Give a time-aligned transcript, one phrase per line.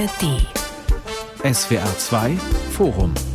[0.00, 0.24] ARD.
[1.44, 2.36] SWR 2
[2.72, 3.29] Forum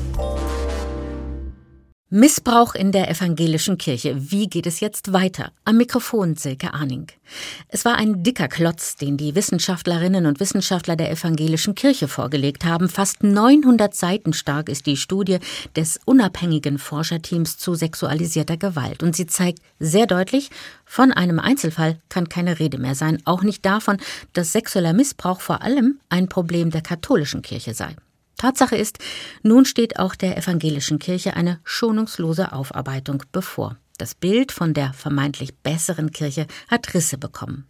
[2.12, 4.32] Missbrauch in der evangelischen Kirche.
[4.32, 5.52] Wie geht es jetzt weiter?
[5.66, 7.08] Am Mikrofon Silke Arning.
[7.68, 12.90] Es war ein dicker Klotz, den die Wissenschaftlerinnen und Wissenschaftler der evangelischen Kirche vorgelegt haben.
[12.90, 15.40] Fast 900 Seiten stark ist die Studie
[15.76, 19.02] des unabhängigen Forscherteams zu sexualisierter Gewalt.
[19.02, 20.52] Und sie zeigt sehr deutlich,
[20.86, 23.20] von einem Einzelfall kann keine Rede mehr sein.
[23.26, 23.98] Auch nicht davon,
[24.34, 27.96] dass sexueller Missbrauch vor allem ein Problem der katholischen Kirche sei.
[28.38, 29.00] Tatsache ist,
[29.44, 33.78] nun steht auch der evangelischen Kirche eine schonungslose Aufarbeitung bevor.
[33.98, 37.66] Das Bild von der vermeintlich besseren Kirche hat Risse bekommen.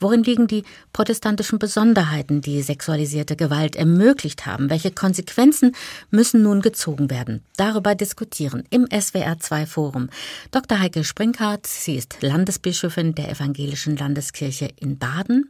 [0.00, 4.70] Worin liegen die protestantischen Besonderheiten, die sexualisierte Gewalt ermöglicht haben?
[4.70, 5.74] Welche Konsequenzen
[6.10, 7.42] müssen nun gezogen werden?
[7.56, 10.10] Darüber diskutieren im SWR2 Forum
[10.50, 10.80] Dr.
[10.80, 11.66] Heike Springhardt.
[11.66, 15.48] Sie ist Landesbischöfin der Evangelischen Landeskirche in Baden.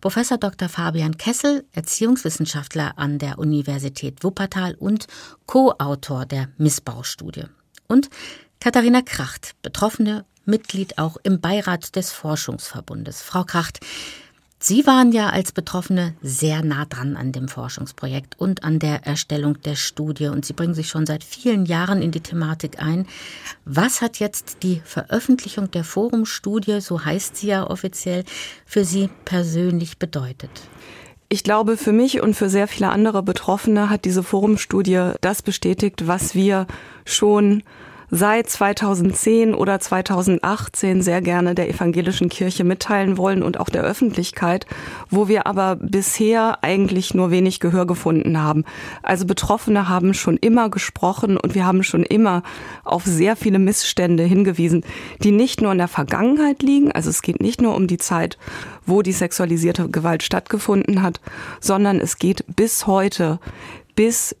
[0.00, 0.68] Professor Dr.
[0.68, 5.06] Fabian Kessel, Erziehungswissenschaftler an der Universität Wuppertal und
[5.46, 7.44] Co-Autor der Missbrauchsstudie.
[7.88, 8.08] Und
[8.60, 13.22] Katharina Kracht, Betroffene Mitglied auch im Beirat des Forschungsverbundes.
[13.22, 13.80] Frau Kracht,
[14.58, 19.60] Sie waren ja als Betroffene sehr nah dran an dem Forschungsprojekt und an der Erstellung
[19.60, 23.06] der Studie und Sie bringen sich schon seit vielen Jahren in die Thematik ein.
[23.66, 28.24] Was hat jetzt die Veröffentlichung der Forumstudie, so heißt sie ja offiziell,
[28.64, 30.50] für Sie persönlich bedeutet?
[31.28, 36.06] Ich glaube, für mich und für sehr viele andere Betroffene hat diese Forumstudie das bestätigt,
[36.06, 36.66] was wir
[37.04, 37.62] schon
[38.10, 44.66] seit 2010 oder 2018 sehr gerne der evangelischen Kirche mitteilen wollen und auch der Öffentlichkeit,
[45.10, 48.64] wo wir aber bisher eigentlich nur wenig Gehör gefunden haben.
[49.02, 52.42] Also Betroffene haben schon immer gesprochen und wir haben schon immer
[52.84, 54.84] auf sehr viele Missstände hingewiesen,
[55.22, 58.38] die nicht nur in der Vergangenheit liegen, also es geht nicht nur um die Zeit,
[58.84, 61.20] wo die sexualisierte Gewalt stattgefunden hat,
[61.60, 63.40] sondern es geht bis heute
[63.96, 64.36] bis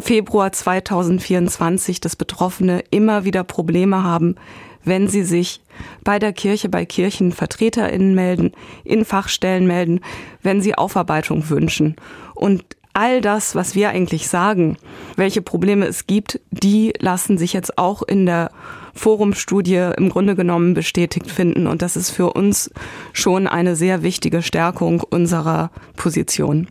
[0.00, 4.36] Februar 2024, dass Betroffene immer wieder Probleme haben,
[4.84, 5.60] wenn sie sich
[6.04, 8.52] bei der Kirche, bei KirchenvertreterInnen melden,
[8.84, 10.00] in Fachstellen melden,
[10.42, 11.96] wenn sie Aufarbeitung wünschen.
[12.34, 12.64] Und
[12.94, 14.76] all das, was wir eigentlich sagen,
[15.16, 18.50] welche Probleme es gibt, die lassen sich jetzt auch in der
[18.94, 21.66] Forumstudie im Grunde genommen bestätigt finden.
[21.68, 22.70] Und das ist für uns
[23.12, 26.66] schon eine sehr wichtige Stärkung unserer Position.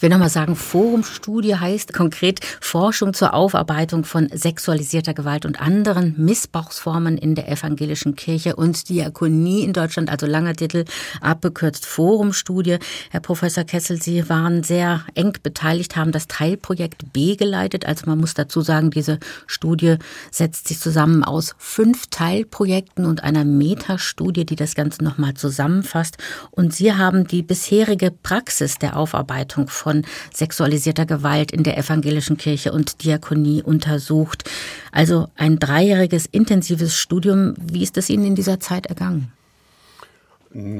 [0.00, 6.14] Ich will nochmal sagen, Forumstudie heißt konkret Forschung zur Aufarbeitung von sexualisierter Gewalt und anderen
[6.16, 10.86] Missbrauchsformen in der evangelischen Kirche und Diakonie in Deutschland, also langer Titel,
[11.20, 12.78] abgekürzt Forumstudie.
[13.10, 17.84] Herr Professor Kessel, Sie waren sehr eng beteiligt, haben das Teilprojekt B geleitet.
[17.84, 19.96] Also man muss dazu sagen, diese Studie
[20.30, 26.16] setzt sich zusammen aus fünf Teilprojekten und einer Metastudie, die das Ganze nochmal zusammenfasst.
[26.50, 32.36] Und Sie haben die bisherige Praxis der Aufarbeitung von von sexualisierter Gewalt in der evangelischen
[32.36, 34.48] Kirche und Diakonie untersucht.
[34.92, 37.54] Also ein dreijähriges intensives Studium.
[37.60, 39.32] Wie ist es Ihnen in dieser Zeit ergangen?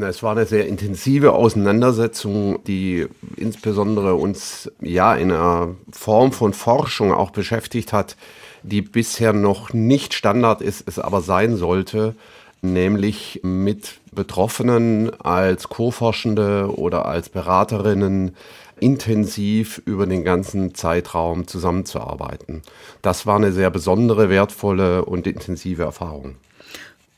[0.01, 3.07] Es war eine sehr intensive Auseinandersetzung, die
[3.37, 8.17] insbesondere uns ja in einer Form von Forschung auch beschäftigt hat,
[8.63, 12.15] die bisher noch nicht Standard ist, es aber sein sollte,
[12.63, 18.37] nämlich mit Betroffenen als Co-Forschende oder als Beraterinnen
[18.81, 22.63] intensiv über den ganzen Zeitraum zusammenzuarbeiten.
[23.03, 26.37] Das war eine sehr besondere, wertvolle und intensive Erfahrung.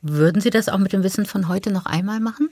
[0.03, 2.51] Würden Sie das auch mit dem Wissen von heute noch einmal machen?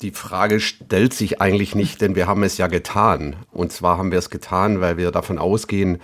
[0.00, 3.36] Die Frage stellt sich eigentlich nicht, denn wir haben es ja getan.
[3.52, 6.00] Und zwar haben wir es getan, weil wir davon ausgehen,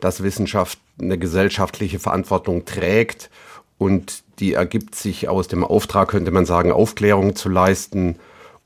[0.00, 3.30] dass Wissenschaft eine gesellschaftliche Verantwortung trägt
[3.78, 8.16] und die ergibt sich aus dem Auftrag, könnte man sagen, Aufklärung zu leisten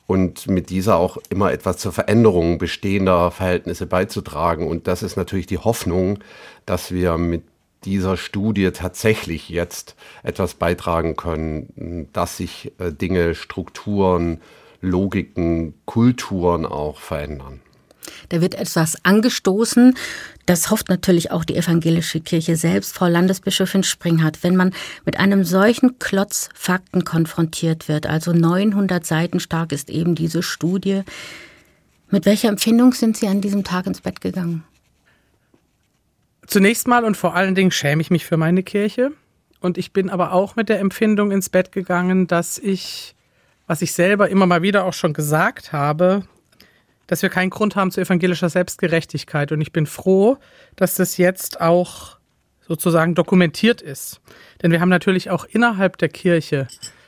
[0.06, 4.66] und mit dieser auch immer etwas zur Veränderung bestehender Verhältnisse beizutragen.
[4.68, 6.20] Und das ist natürlich die Hoffnung,
[6.64, 7.42] dass wir mit
[7.84, 14.40] dieser Studie tatsächlich jetzt etwas beitragen können, dass sich äh, Dinge, Strukturen,
[14.80, 17.60] Logiken, Kulturen auch verändern.
[18.28, 19.96] Da wird etwas angestoßen.
[20.46, 24.42] Das hofft natürlich auch die evangelische Kirche selbst, Frau Landesbischöfin Springhardt.
[24.42, 24.72] Wenn man
[25.04, 31.02] mit einem solchen Klotz Fakten konfrontiert wird, also 900 Seiten stark ist eben diese Studie,
[32.10, 34.64] mit welcher Empfindung sind Sie an diesem Tag ins Bett gegangen?
[36.46, 39.10] Zunächst mal und vor allen Dingen schäme ich mich für meine Kirche.
[39.60, 43.16] Und ich bin aber auch mit der Empfindung ins Bett gegangen, dass ich,
[43.66, 46.22] was ich selber immer mal wieder auch schon gesagt habe,
[47.06, 49.52] dass wir keinen Grund haben zu evangelischer Selbstgerechtigkeit.
[49.52, 50.38] Und ich bin froh,
[50.74, 52.16] dass das jetzt auch
[52.66, 54.20] sozusagen dokumentiert ist.
[54.62, 56.66] Denn wir haben natürlich auch innerhalb der Kirche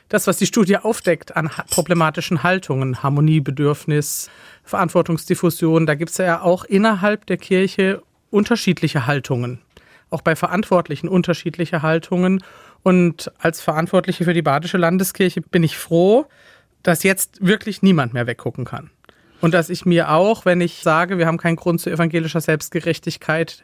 [0.09, 4.29] das, was die Studie aufdeckt an problematischen Haltungen, Harmoniebedürfnis,
[4.63, 8.01] Verantwortungsdiffusion, da gibt es ja auch innerhalb der Kirche
[8.31, 9.59] unterschiedliche Haltungen.
[10.09, 12.43] Auch bei Verantwortlichen unterschiedliche Haltungen.
[12.81, 16.25] Und als Verantwortliche für die Badische Landeskirche bin ich froh,
[16.81, 18.89] dass jetzt wirklich niemand mehr weggucken kann.
[19.41, 23.63] Und dass ich mir auch, wenn ich sage, wir haben keinen Grund zu evangelischer Selbstgerechtigkeit,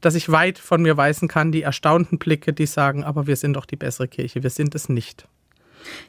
[0.00, 3.54] dass ich weit von mir weisen kann, die erstaunten Blicke, die sagen, aber wir sind
[3.54, 4.42] doch die bessere Kirche.
[4.42, 5.26] Wir sind es nicht.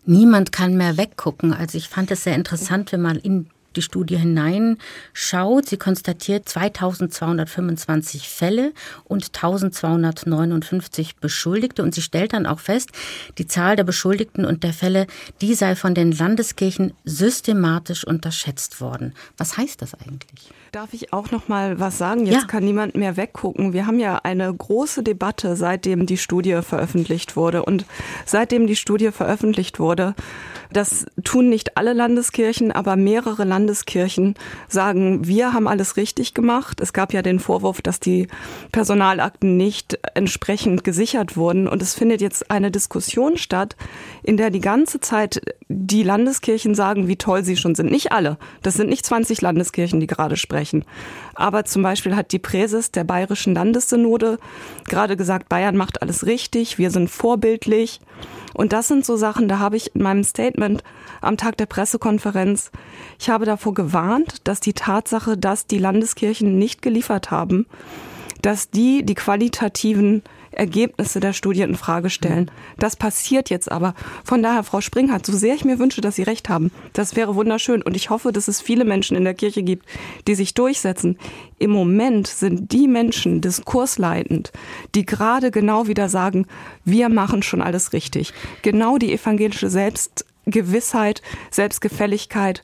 [0.06, 1.54] Niemand kann mehr weggucken.
[1.54, 5.70] Also ich fand es sehr interessant, wenn man in die Studie hineinschaut.
[5.70, 8.74] Sie konstatiert 2225 Fälle
[9.06, 12.90] und 1259 Beschuldigte und sie stellt dann auch fest,
[13.38, 15.08] die Zahl der Beschuldigten und der Fälle,
[15.42, 19.14] die sei von den Landeskirchen systematisch unterschätzt worden.
[19.38, 20.52] Was heißt das eigentlich?
[20.72, 22.26] Darf ich auch noch mal was sagen?
[22.26, 22.48] Jetzt ja.
[22.48, 23.72] kann niemand mehr weggucken.
[23.72, 27.64] Wir haben ja eine große Debatte, seitdem die Studie veröffentlicht wurde.
[27.64, 27.86] Und
[28.26, 30.14] seitdem die Studie veröffentlicht wurde,
[30.72, 34.36] das tun nicht alle Landeskirchen, aber mehrere Landeskirchen
[34.68, 36.82] sagen, wir haben alles richtig gemacht.
[36.82, 38.28] Es gab ja den Vorwurf, dass die
[38.74, 41.68] Personalakten nicht entsprechend gesichert wurden.
[41.68, 43.78] Und es findet jetzt eine Diskussion statt,
[44.28, 45.40] in der die ganze Zeit
[45.70, 47.90] die Landeskirchen sagen, wie toll sie schon sind.
[47.90, 48.38] Nicht alle.
[48.62, 50.84] Das sind nicht 20 Landeskirchen, die gerade sprechen.
[51.34, 54.38] Aber zum Beispiel hat die Präses der Bayerischen Landessynode
[54.90, 58.02] gerade gesagt, Bayern macht alles richtig, wir sind vorbildlich.
[58.54, 60.84] Und das sind so Sachen, da habe ich in meinem Statement
[61.22, 62.72] am Tag der Pressekonferenz,
[63.20, 67.66] ich habe davor gewarnt, dass die Tatsache, dass die Landeskirchen nicht geliefert haben,
[68.42, 70.22] dass die die qualitativen
[70.58, 72.52] Ergebnisse der Studie in Frage stellen.
[72.78, 73.94] Das passiert jetzt aber.
[74.24, 77.36] Von daher, Frau Springhardt, so sehr ich mir wünsche, dass Sie recht haben, das wäre
[77.36, 77.82] wunderschön.
[77.82, 79.86] Und ich hoffe, dass es viele Menschen in der Kirche gibt,
[80.28, 81.18] die sich durchsetzen.
[81.60, 84.52] Im Moment sind die Menschen diskursleitend,
[84.96, 86.48] die gerade genau wieder sagen,
[86.86, 88.34] wir machen schon alles richtig.
[88.62, 91.22] Genau die evangelische Selbstgewissheit,
[91.52, 92.64] Selbstgefälligkeit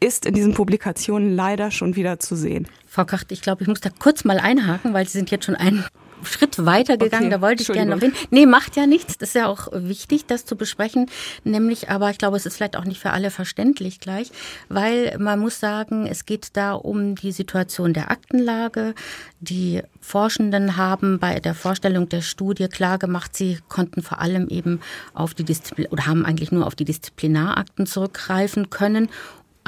[0.00, 2.68] ist in diesen Publikationen leider schon wieder zu sehen.
[2.86, 5.56] Frau Kacht, ich glaube, ich muss da kurz mal einhaken, weil Sie sind jetzt schon
[5.56, 5.84] ein
[6.24, 8.12] Schritt weiter gegangen, okay, da wollte ich gerne noch hin.
[8.30, 9.18] Nee, macht ja nichts.
[9.18, 11.06] Das ist ja auch wichtig, das zu besprechen.
[11.44, 14.30] Nämlich, aber ich glaube, es ist vielleicht auch nicht für alle verständlich gleich,
[14.68, 18.94] weil man muss sagen, es geht da um die Situation der Aktenlage.
[19.40, 24.80] Die Forschenden haben bei der Vorstellung der Studie klar gemacht, sie konnten vor allem eben
[25.14, 29.08] auf die Disziplin oder haben eigentlich nur auf die Disziplinarakten zurückgreifen können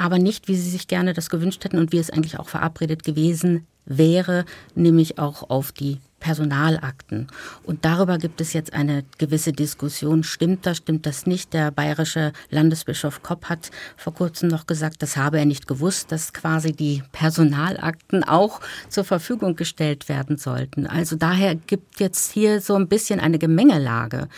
[0.01, 3.03] aber nicht, wie sie sich gerne das gewünscht hätten und wie es eigentlich auch verabredet
[3.03, 7.27] gewesen wäre, nämlich auch auf die Personalakten.
[7.63, 10.23] Und darüber gibt es jetzt eine gewisse Diskussion.
[10.23, 11.53] Stimmt das, stimmt das nicht?
[11.53, 16.31] Der bayerische Landesbischof Kopp hat vor kurzem noch gesagt, das habe er nicht gewusst, dass
[16.31, 20.87] quasi die Personalakten auch zur Verfügung gestellt werden sollten.
[20.87, 24.29] Also daher gibt jetzt hier so ein bisschen eine Gemengelage.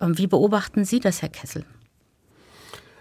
[0.00, 1.64] Ähm, wie beobachten Sie das, Herr Kessel?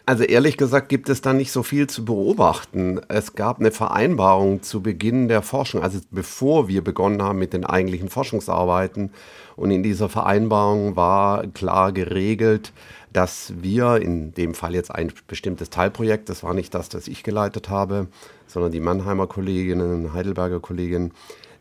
[0.08, 3.02] Also ehrlich gesagt gibt es da nicht so viel zu beobachten.
[3.08, 7.66] Es gab eine Vereinbarung zu Beginn der Forschung, also bevor wir begonnen haben mit den
[7.66, 9.12] eigentlichen Forschungsarbeiten.
[9.56, 12.72] Und in dieser Vereinbarung war klar geregelt,
[13.14, 17.24] dass wir, in dem Fall jetzt ein bestimmtes Teilprojekt, das war nicht das, das ich
[17.24, 18.08] geleitet habe,
[18.46, 21.14] sondern die Mannheimer Kolleginnen, Heidelberger Kolleginnen,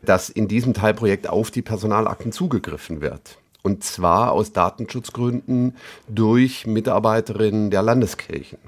[0.03, 3.39] dass in diesem Teilprojekt auf die Personalakten zugegriffen wird.
[3.65, 5.75] Und zwar aus Datenschutzgründen
[6.07, 8.59] durch Mitarbeiterinnen der Landeskirchen.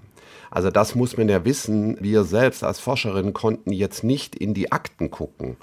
[0.50, 1.98] Also das muss man ja wissen.
[2.02, 5.58] Wir selbst als Forscherinnen konnten jetzt nicht in die Akten gucken,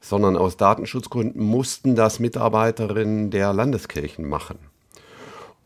[0.00, 4.58] sondern aus Datenschutzgründen mussten das Mitarbeiterinnen der Landeskirchen machen.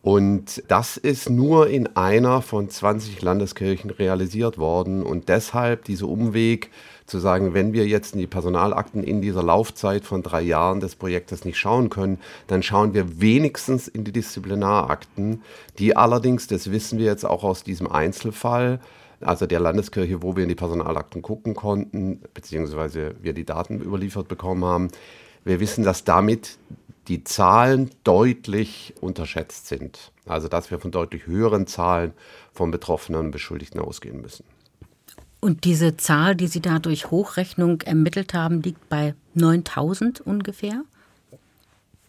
[0.03, 6.71] Und das ist nur in einer von 20 Landeskirchen realisiert worden und deshalb dieser Umweg
[7.07, 10.97] zu sagen, wenn wir jetzt in die Personalakten in dieser Laufzeit von drei Jahren des
[10.97, 15.43] Projektes nicht schauen können, dann schauen wir wenigstens in die Disziplinarakten,
[15.79, 18.81] die allerdings, das wissen wir jetzt auch aus diesem Einzelfall,
[19.21, 24.29] also der Landeskirche, wo wir in die Personalakten gucken konnten, beziehungsweise wir die Daten überliefert
[24.29, 24.89] bekommen haben,
[25.45, 26.59] wir wissen, dass damit
[27.09, 30.11] die Zahlen deutlich unterschätzt sind.
[30.27, 32.15] Also dass wir von deutlich höheren Zahlen
[32.53, 34.45] von Betroffenen und Beschuldigten ausgehen müssen.
[35.45, 40.85] Und diese Zahl, die Sie da durch Hochrechnung ermittelt haben, liegt bei 9000 ungefähr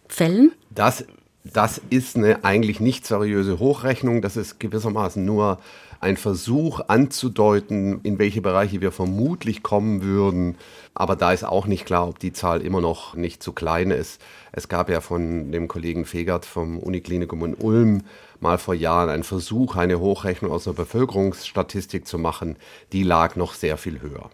[0.08, 0.54] Fällen?
[0.70, 1.04] Das,
[1.44, 4.22] das ist eine eigentlich nicht seriöse Hochrechnung.
[4.22, 5.60] Das ist gewissermaßen nur
[6.00, 10.58] ein Versuch anzudeuten, in welche Bereiche wir vermutlich kommen würden.
[10.94, 14.22] Aber da ist auch nicht klar, ob die Zahl immer noch nicht zu klein ist.
[14.52, 18.04] Es gab ja von dem Kollegen Fegert vom Uniklinikum in Ulm
[18.40, 22.58] mal vor Jahren einen Versuch, eine Hochrechnung aus der Bevölkerungsstatistik zu machen.
[22.92, 24.30] Die lag noch sehr viel höher.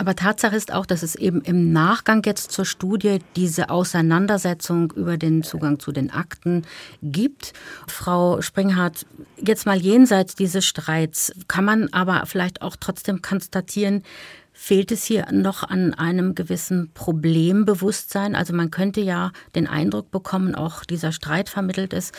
[0.00, 5.18] Aber Tatsache ist auch, dass es eben im Nachgang jetzt zur Studie diese Auseinandersetzung über
[5.18, 6.62] den Zugang zu den Akten
[7.02, 7.52] gibt.
[7.86, 9.04] Frau Springhardt,
[9.36, 14.02] jetzt mal jenseits dieses Streits, kann man aber vielleicht auch trotzdem konstatieren,
[14.54, 18.34] fehlt es hier noch an einem gewissen Problembewusstsein?
[18.34, 22.14] Also man könnte ja den Eindruck bekommen, auch dieser Streit vermittelt ist,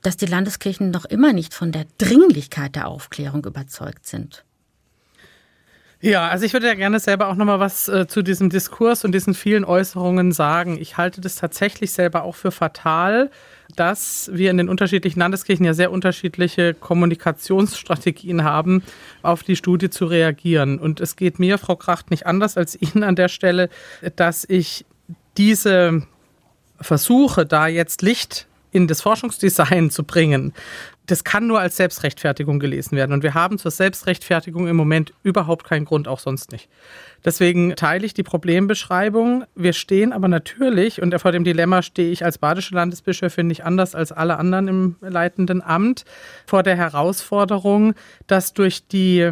[0.00, 4.42] dass die Landeskirchen noch immer nicht von der Dringlichkeit der Aufklärung überzeugt sind.
[6.00, 9.12] Ja, also ich würde ja gerne selber auch nochmal was äh, zu diesem Diskurs und
[9.12, 10.76] diesen vielen Äußerungen sagen.
[10.78, 13.30] Ich halte das tatsächlich selber auch für fatal,
[13.76, 18.82] dass wir in den unterschiedlichen Landeskirchen ja sehr unterschiedliche Kommunikationsstrategien haben,
[19.22, 20.78] auf die Studie zu reagieren.
[20.78, 23.70] Und es geht mir, Frau Kracht, nicht anders als Ihnen an der Stelle,
[24.16, 24.84] dass ich
[25.38, 26.02] diese
[26.78, 30.52] Versuche, da jetzt Licht in das Forschungsdesign zu bringen,
[31.06, 33.12] das kann nur als Selbstrechtfertigung gelesen werden.
[33.12, 36.68] Und wir haben zur Selbstrechtfertigung im Moment überhaupt keinen Grund, auch sonst nicht.
[37.24, 39.44] Deswegen teile ich die Problembeschreibung.
[39.54, 43.94] Wir stehen aber natürlich, und vor dem Dilemma stehe ich als badische Landesbischöfin nicht anders
[43.94, 46.04] als alle anderen im leitenden Amt,
[46.44, 47.94] vor der Herausforderung,
[48.26, 49.30] dass durch die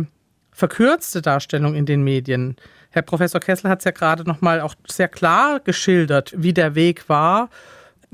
[0.52, 2.57] verkürzte Darstellung in den Medien,
[2.90, 7.09] Herr Professor Kessel hat es ja gerade nochmal auch sehr klar geschildert, wie der Weg
[7.09, 7.50] war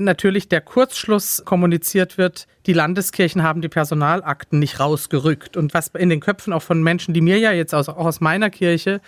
[0.04, 5.56] natürlich der Kurzschluss kommuniziert wird, die Landeskirchen haben die Personalakten nicht rausgerückt.
[5.56, 8.20] Und was in den Köpfen auch von Menschen, die mir ja jetzt aus, auch aus
[8.20, 9.00] meiner Kirche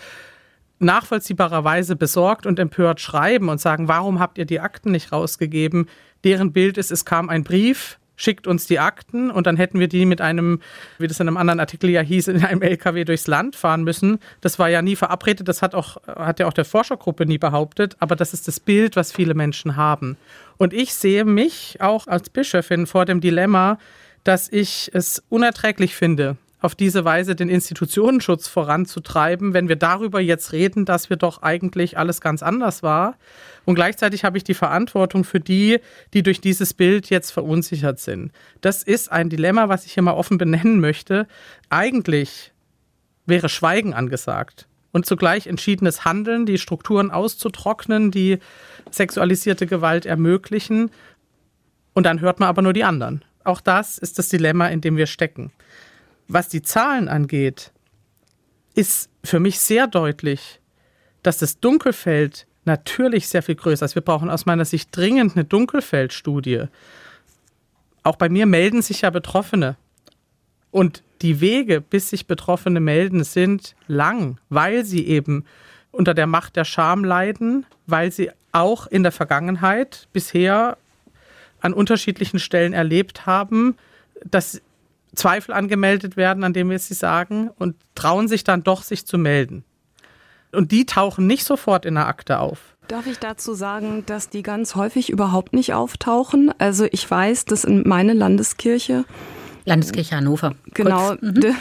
[0.78, 5.88] nachvollziehbarerweise besorgt und empört schreiben und sagen, warum habt ihr die Akten nicht rausgegeben?
[6.24, 9.88] Deren Bild ist, es kam ein Brief schickt uns die Akten und dann hätten wir
[9.88, 10.60] die mit einem,
[10.98, 14.18] wie das in einem anderen Artikel ja hieß, in einem LKW durchs Land fahren müssen.
[14.40, 17.96] Das war ja nie verabredet, das hat, auch, hat ja auch der Forschergruppe nie behauptet,
[17.98, 20.16] aber das ist das Bild, was viele Menschen haben.
[20.62, 23.78] Und ich sehe mich auch als Bischöfin vor dem Dilemma,
[24.22, 30.52] dass ich es unerträglich finde, auf diese Weise den Institutionenschutz voranzutreiben, wenn wir darüber jetzt
[30.52, 33.16] reden, dass wir doch eigentlich alles ganz anders war.
[33.64, 35.80] Und gleichzeitig habe ich die Verantwortung für die,
[36.14, 38.30] die durch dieses Bild jetzt verunsichert sind.
[38.60, 41.26] Das ist ein Dilemma, was ich hier mal offen benennen möchte.
[41.70, 42.52] Eigentlich
[43.26, 48.38] wäre Schweigen angesagt und zugleich entschiedenes Handeln, die Strukturen auszutrocknen, die
[48.90, 50.90] sexualisierte Gewalt ermöglichen.
[51.94, 53.24] Und dann hört man aber nur die anderen.
[53.44, 55.50] Auch das ist das Dilemma, in dem wir stecken.
[56.28, 57.72] Was die Zahlen angeht,
[58.74, 60.60] ist für mich sehr deutlich,
[61.22, 63.94] dass das Dunkelfeld natürlich sehr viel größer ist.
[63.94, 66.64] Wir brauchen aus meiner Sicht dringend eine Dunkelfeldstudie.
[68.02, 69.76] Auch bei mir melden sich ja Betroffene.
[70.70, 75.44] Und die Wege, bis sich Betroffene melden, sind lang, weil sie eben
[75.90, 80.76] unter der Macht der Scham leiden, weil sie auch in der Vergangenheit bisher
[81.60, 83.76] an unterschiedlichen Stellen erlebt haben,
[84.24, 84.60] dass
[85.14, 89.18] Zweifel angemeldet werden, an dem wir sie sagen, und trauen sich dann doch, sich zu
[89.18, 89.64] melden.
[90.52, 92.76] Und die tauchen nicht sofort in der Akte auf.
[92.88, 96.52] Darf ich dazu sagen, dass die ganz häufig überhaupt nicht auftauchen?
[96.58, 99.04] Also ich weiß, dass in meine Landeskirche
[99.64, 100.54] Landeskirche Hannover.
[100.74, 101.34] Genau, mhm.
[101.34, 101.54] die,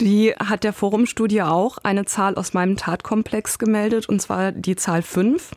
[0.00, 5.02] die hat der Forumstudie auch eine Zahl aus meinem Tatkomplex gemeldet, und zwar die Zahl
[5.02, 5.50] 5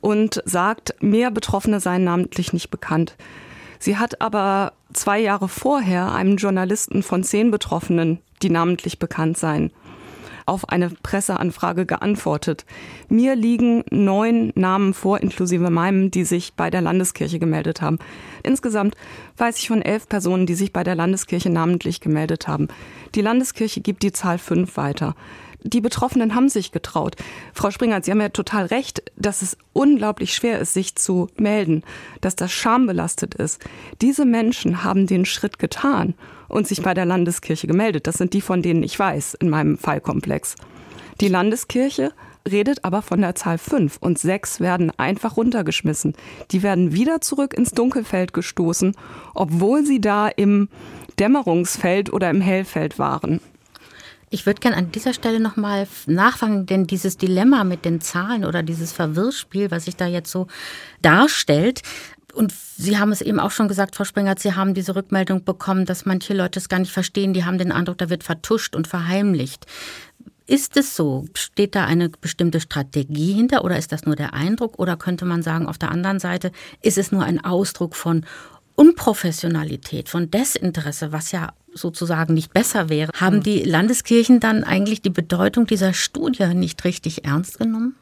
[0.00, 3.16] und sagt, mehr Betroffene seien namentlich nicht bekannt.
[3.78, 9.72] Sie hat aber zwei Jahre vorher einem Journalisten von zehn Betroffenen, die namentlich bekannt seien,
[10.52, 12.64] auf eine Presseanfrage geantwortet.
[13.08, 17.98] Mir liegen neun Namen vor, inklusive meinem, die sich bei der Landeskirche gemeldet haben.
[18.42, 18.94] Insgesamt
[19.38, 22.68] weiß ich von elf Personen, die sich bei der Landeskirche namentlich gemeldet haben.
[23.14, 25.14] Die Landeskirche gibt die Zahl fünf weiter
[25.64, 27.16] die Betroffenen haben sich getraut.
[27.54, 31.84] Frau Springer, Sie haben ja total recht, dass es unglaublich schwer ist, sich zu melden,
[32.20, 33.62] dass das schambelastet ist.
[34.00, 36.14] Diese Menschen haben den Schritt getan
[36.52, 38.06] und sich bei der Landeskirche gemeldet.
[38.06, 40.54] Das sind die, von denen ich weiß in meinem Fallkomplex.
[41.20, 42.12] Die Landeskirche
[42.50, 46.14] redet aber von der Zahl fünf und sechs werden einfach runtergeschmissen.
[46.50, 48.94] Die werden wieder zurück ins Dunkelfeld gestoßen,
[49.34, 50.68] obwohl sie da im
[51.18, 53.40] Dämmerungsfeld oder im Hellfeld waren.
[54.30, 58.62] Ich würde gerne an dieser Stelle nochmal nachfangen, denn dieses Dilemma mit den Zahlen oder
[58.62, 60.46] dieses Verwirrspiel, was sich da jetzt so
[61.02, 61.82] darstellt,
[62.34, 65.84] und Sie haben es eben auch schon gesagt, Frau Springert, Sie haben diese Rückmeldung bekommen,
[65.84, 67.34] dass manche Leute es gar nicht verstehen.
[67.34, 69.66] Die haben den Eindruck, da wird vertuscht und verheimlicht.
[70.46, 71.26] Ist es so?
[71.34, 74.78] Steht da eine bestimmte Strategie hinter oder ist das nur der Eindruck?
[74.78, 76.50] Oder könnte man sagen, auf der anderen Seite
[76.82, 78.24] ist es nur ein Ausdruck von
[78.74, 83.42] Unprofessionalität, von Desinteresse, was ja sozusagen nicht besser wäre, haben hm.
[83.42, 87.94] die Landeskirchen dann eigentlich die Bedeutung dieser Studie nicht richtig ernst genommen?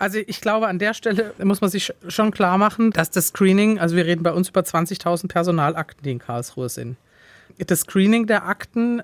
[0.00, 3.78] Also ich glaube, an der Stelle muss man sich schon klar machen, dass das Screening,
[3.78, 6.96] also wir reden bei uns über 20.000 Personalakten, die in Karlsruhe sind.
[7.58, 9.02] Das Screening der Akten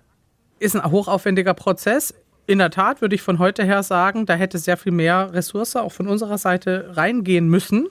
[0.59, 2.15] ist ein hochaufwendiger Prozess.
[2.47, 5.77] in der Tat würde ich von heute her sagen, da hätte sehr viel mehr Ressource
[5.77, 7.89] auch von unserer Seite reingehen müssen.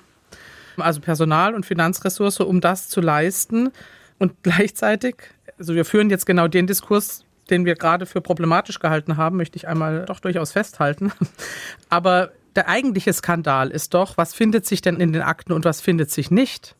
[0.77, 3.71] Also Personal- und Finanzressource, um das zu leisten.
[4.17, 5.17] Und gleichzeitig,
[5.59, 9.57] also wir führen jetzt genau den Diskurs, den wir gerade für problematisch gehalten haben, möchte
[9.57, 11.12] ich einmal doch durchaus festhalten.
[11.89, 15.81] Aber der eigentliche Skandal ist doch, was findet sich denn in den Akten und was
[15.81, 16.75] findet sich nicht?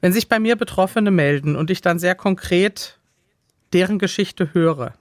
[0.00, 2.98] Wenn sich bei mir Betroffene melden und ich dann sehr konkret
[3.72, 4.94] deren Geschichte höre,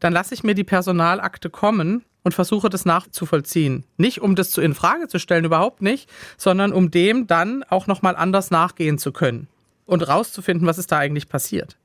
[0.00, 3.84] dann lasse ich mir die Personalakte kommen und versuche das nachzuvollziehen.
[3.96, 7.86] Nicht um das zu in Frage zu stellen, überhaupt nicht, sondern um dem dann auch
[7.86, 9.48] nochmal anders nachgehen zu können
[9.86, 11.76] und rauszufinden, was ist da eigentlich passiert.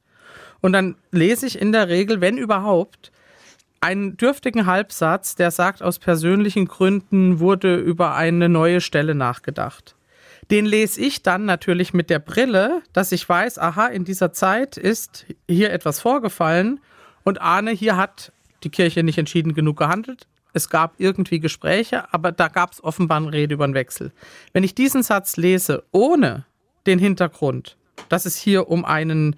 [0.61, 3.11] Und dann lese ich in der Regel, wenn überhaupt,
[3.81, 9.95] einen dürftigen Halbsatz, der sagt, aus persönlichen Gründen wurde über eine neue Stelle nachgedacht.
[10.49, 14.77] Den lese ich dann natürlich mit der Brille, dass ich weiß, aha, in dieser Zeit
[14.77, 16.79] ist hier etwas vorgefallen
[17.23, 18.31] und ahne, hier hat
[18.63, 20.27] die Kirche nicht entschieden genug gehandelt.
[20.53, 24.11] Es gab irgendwie Gespräche, aber da gab es offenbar eine Rede über einen Wechsel.
[24.53, 26.45] Wenn ich diesen Satz lese, ohne
[26.87, 27.77] den Hintergrund,
[28.09, 29.35] dass es hier um einen,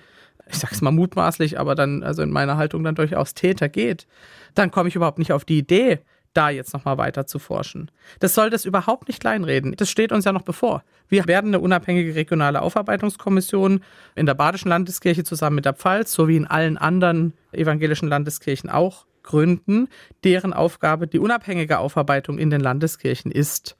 [0.49, 4.07] ich sag's mal mutmaßlich, aber dann, also in meiner Haltung dann durchaus Täter geht,
[4.55, 5.99] dann komme ich überhaupt nicht auf die Idee,
[6.33, 7.89] da jetzt nochmal weiter zu forschen.
[8.19, 9.75] Das soll das überhaupt nicht kleinreden.
[9.75, 10.83] Das steht uns ja noch bevor.
[11.07, 13.83] Wir werden eine unabhängige regionale Aufarbeitungskommission
[14.15, 19.05] in der Badischen Landeskirche zusammen mit der Pfalz sowie in allen anderen evangelischen Landeskirchen auch
[19.23, 19.87] gründen,
[20.23, 23.75] deren Aufgabe die unabhängige Aufarbeitung in den Landeskirchen ist.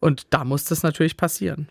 [0.00, 1.68] Und da muss das natürlich passieren.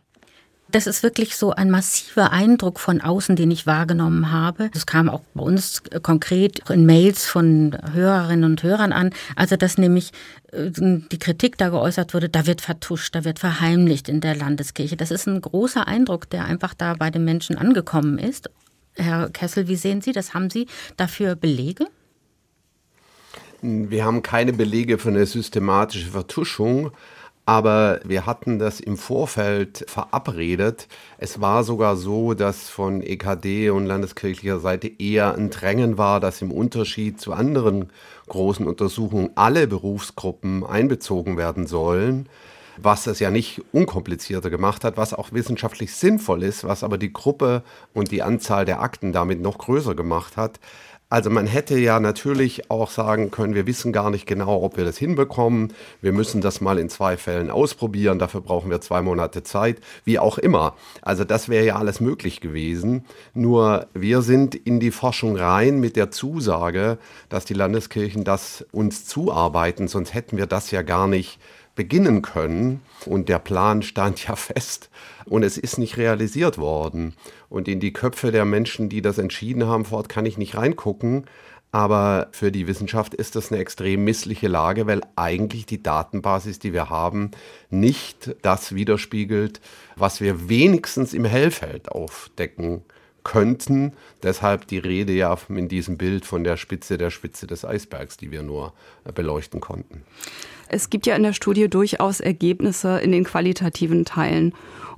[0.71, 4.69] Das ist wirklich so ein massiver Eindruck von außen, den ich wahrgenommen habe.
[4.73, 9.11] Das kam auch bei uns konkret in Mails von Hörerinnen und Hörern an.
[9.35, 10.11] Also, dass nämlich
[10.51, 14.95] äh, die Kritik da geäußert wurde, da wird vertuscht, da wird verheimlicht in der Landeskirche.
[14.95, 18.49] Das ist ein großer Eindruck, der einfach da bei den Menschen angekommen ist.
[18.95, 20.33] Herr Kessel, wie sehen Sie das?
[20.33, 21.87] Haben Sie dafür Belege?
[23.61, 26.91] Wir haben keine Belege für eine systematische Vertuschung.
[27.51, 30.87] Aber wir hatten das im Vorfeld verabredet.
[31.17, 36.41] Es war sogar so, dass von EKD und landeskirchlicher Seite eher ein Drängen war, dass
[36.41, 37.89] im Unterschied zu anderen
[38.29, 42.29] großen Untersuchungen alle Berufsgruppen einbezogen werden sollen
[42.77, 47.13] was es ja nicht unkomplizierter gemacht hat, was auch wissenschaftlich sinnvoll ist, was aber die
[47.13, 50.59] Gruppe und die Anzahl der Akten damit noch größer gemacht hat.
[51.11, 54.85] Also man hätte ja natürlich auch sagen können, wir wissen gar nicht genau, ob wir
[54.85, 55.73] das hinbekommen.
[56.01, 58.17] Wir müssen das mal in zwei Fällen ausprobieren.
[58.17, 59.81] Dafür brauchen wir zwei Monate Zeit.
[60.05, 60.73] Wie auch immer.
[61.01, 63.03] Also das wäre ja alles möglich gewesen.
[63.33, 66.97] Nur wir sind in die Forschung rein mit der Zusage,
[67.27, 69.89] dass die Landeskirchen das uns zuarbeiten.
[69.89, 71.41] Sonst hätten wir das ja gar nicht
[71.75, 72.81] beginnen können.
[73.05, 74.89] Und der Plan stand ja fest
[75.25, 77.15] und es ist nicht realisiert worden.
[77.49, 81.25] Und in die Köpfe der Menschen, die das entschieden haben, fort kann ich nicht reingucken.
[81.73, 86.73] Aber für die Wissenschaft ist das eine extrem missliche Lage, weil eigentlich die Datenbasis, die
[86.73, 87.31] wir haben,
[87.69, 89.61] nicht das widerspiegelt,
[89.95, 92.83] was wir wenigstens im Hellfeld aufdecken
[93.23, 93.93] könnten.
[94.23, 98.31] Deshalb die Rede ja in diesem Bild von der Spitze der Spitze des Eisbergs, die
[98.31, 98.73] wir nur
[99.13, 100.03] beleuchten konnten.
[100.67, 104.53] Es gibt ja in der Studie durchaus Ergebnisse in den qualitativen Teilen.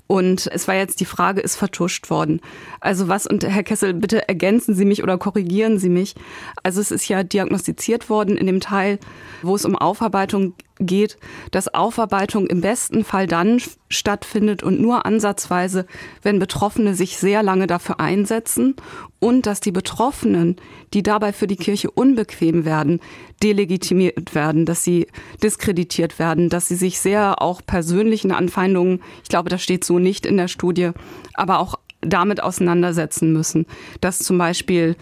[0.05, 2.41] Und es war jetzt die Frage, ist vertuscht worden.
[2.81, 6.13] Also was, und Herr Kessel, bitte ergänzen Sie mich oder korrigieren Sie mich.
[6.61, 8.99] Also es ist ja diagnostiziert worden in dem Teil,
[9.41, 11.17] wo es um Aufarbeitung geht,
[11.51, 15.85] dass Aufarbeitung im besten Fall dann stattfindet und nur ansatzweise,
[16.23, 18.75] wenn Betroffene sich sehr lange dafür einsetzen
[19.19, 20.55] und dass die Betroffenen,
[20.93, 22.99] die dabei für die Kirche unbequem werden,
[23.43, 25.07] delegitimiert werden, dass sie
[25.41, 30.25] diskreditiert werden, dass sie sich sehr auch persönlichen Anfeindungen, ich glaube, das steht so nicht
[30.25, 30.91] in der Studie,
[31.35, 33.65] aber auch damit auseinandersetzen müssen,
[34.01, 34.95] dass zum Beispiel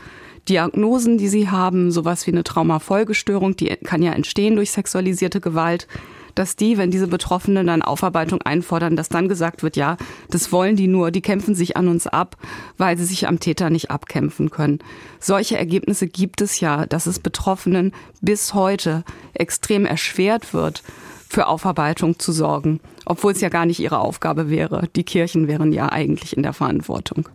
[0.49, 5.88] Diagnosen, die sie haben, sowas wie eine Traumafolgestörung, die kann ja entstehen durch sexualisierte Gewalt,
[6.36, 9.97] dass die, wenn diese Betroffenen dann Aufarbeitung einfordern, dass dann gesagt wird, ja,
[10.30, 12.38] das wollen die nur, die kämpfen sich an uns ab,
[12.77, 14.80] weil sie sich am Täter nicht abkämpfen können.
[15.19, 20.84] Solche Ergebnisse gibt es ja, dass es Betroffenen bis heute extrem erschwert wird,
[21.27, 24.89] für Aufarbeitung zu sorgen, obwohl es ja gar nicht ihre Aufgabe wäre.
[24.97, 27.30] Die Kirchen wären ja eigentlich in der Verantwortung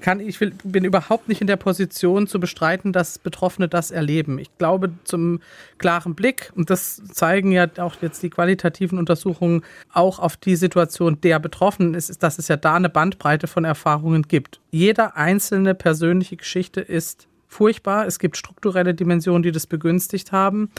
[0.00, 4.38] kann, ich will, bin überhaupt nicht in der Position zu bestreiten, dass Betroffene das erleben.
[4.38, 5.40] Ich glaube, zum
[5.78, 11.20] klaren Blick, und das zeigen ja auch jetzt die qualitativen Untersuchungen auch auf die Situation
[11.20, 14.60] der Betroffenen, ist, dass es ja da eine Bandbreite von Erfahrungen gibt.
[14.70, 18.06] Jeder einzelne persönliche Geschichte ist furchtbar.
[18.06, 20.70] Es gibt strukturelle Dimensionen, die das begünstigt haben.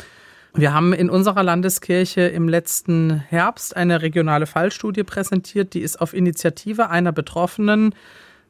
[0.53, 6.13] Wir haben in unserer Landeskirche im letzten Herbst eine regionale Fallstudie präsentiert, die ist auf
[6.13, 7.93] Initiative einer Betroffenen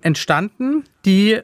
[0.02, 1.42] entstanden, die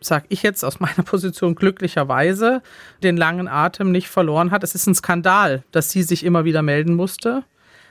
[0.00, 2.62] sage ich jetzt aus meiner Position glücklicherweise,
[3.02, 4.64] den langen Atem nicht verloren hat.
[4.64, 7.44] Es ist ein Skandal, dass sie sich immer wieder melden musste.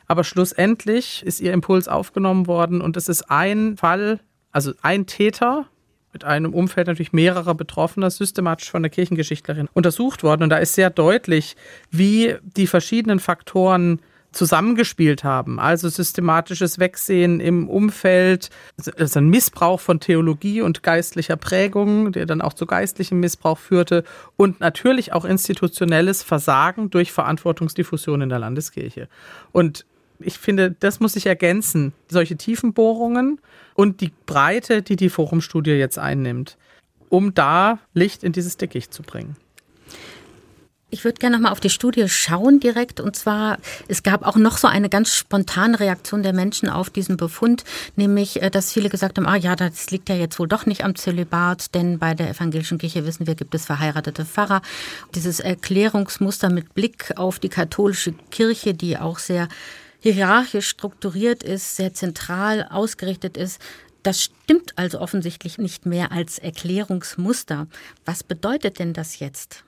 [0.08, 4.20] Aber schlussendlich ist ihr Impuls aufgenommen worden und es ist ein Fall,
[4.52, 5.68] also ein Täter
[6.12, 10.44] mit einem Umfeld natürlich mehrerer Betroffener systematisch von der Kirchengeschichtlerin untersucht worden.
[10.44, 11.56] Und da ist sehr deutlich,
[11.90, 15.60] wie die verschiedenen Faktoren zusammengespielt haben.
[15.60, 18.50] Also systematisches Wegsehen im Umfeld,
[18.98, 24.04] also ein Missbrauch von Theologie und geistlicher Prägung, der dann auch zu geistlichem Missbrauch führte
[24.38, 29.10] und natürlich auch institutionelles Versagen durch Verantwortungsdiffusion in der Landeskirche.
[29.52, 29.86] Und
[30.20, 33.40] ich finde, das muss sich ergänzen, solche Tiefenbohrungen
[33.74, 36.58] und die Breite, die die Forumstudie jetzt einnimmt,
[37.10, 39.36] um da Licht in dieses Dickicht zu bringen.
[40.94, 43.00] Ich würde gerne noch mal auf die Studie schauen direkt.
[43.00, 47.16] Und zwar, es gab auch noch so eine ganz spontane Reaktion der Menschen auf diesen
[47.16, 47.64] Befund,
[47.96, 50.84] nämlich, äh, dass viele gesagt haben, ah ja, das liegt ja jetzt wohl doch nicht
[50.84, 54.62] am Zölibat, denn bei der evangelischen Kirche wissen wir, gibt es verheiratete Pfarrer.
[55.16, 59.48] Dieses Erklärungsmuster mit Blick auf die katholische Kirche, die auch sehr
[60.02, 63.62] hierarchisch strukturiert ist, sehr zentral ausgerichtet ist,
[64.04, 67.68] das stimmt also offensichtlich nicht mehr als Erklärungsmuster.
[68.04, 69.64] Was bedeutet denn das jetzt?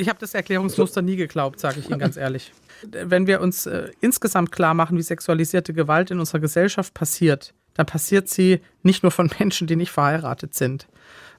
[0.00, 2.52] Ich habe das Erklärungsmuster nie geglaubt, sage ich Ihnen ganz ehrlich.
[2.90, 7.84] Wenn wir uns äh, insgesamt klar machen, wie sexualisierte Gewalt in unserer Gesellschaft passiert, dann
[7.84, 10.88] passiert sie nicht nur von Menschen, die nicht verheiratet sind,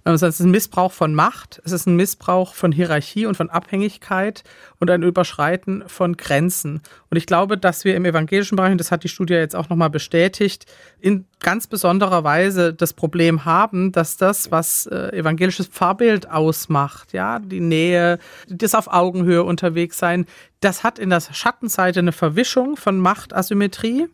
[0.03, 4.43] es ist ein Missbrauch von Macht, es ist ein Missbrauch von Hierarchie und von Abhängigkeit
[4.79, 6.81] und ein Überschreiten von Grenzen.
[7.09, 9.69] Und ich glaube, dass wir im evangelischen Bereich, und das hat die Studie jetzt auch
[9.69, 10.65] nochmal bestätigt,
[10.99, 17.39] in ganz besonderer Weise das Problem haben, dass das, was äh, evangelisches Fahrbild ausmacht, ja,
[17.39, 20.25] die Nähe, das auf Augenhöhe unterwegs sein,
[20.61, 24.07] das hat in der Schattenseite eine Verwischung von Machtasymmetrie,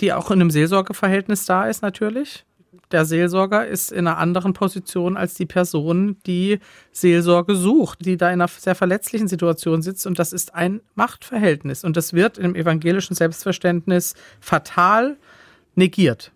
[0.00, 2.44] die auch in einem Seelsorgeverhältnis da ist natürlich
[2.92, 6.58] der Seelsorger ist in einer anderen Position als die Person, die
[6.92, 10.06] Seelsorge sucht, die da in einer sehr verletzlichen Situation sitzt.
[10.06, 11.84] Und das ist ein Machtverhältnis.
[11.84, 15.16] Und das wird im evangelischen Selbstverständnis fatal
[15.74, 16.32] negiert.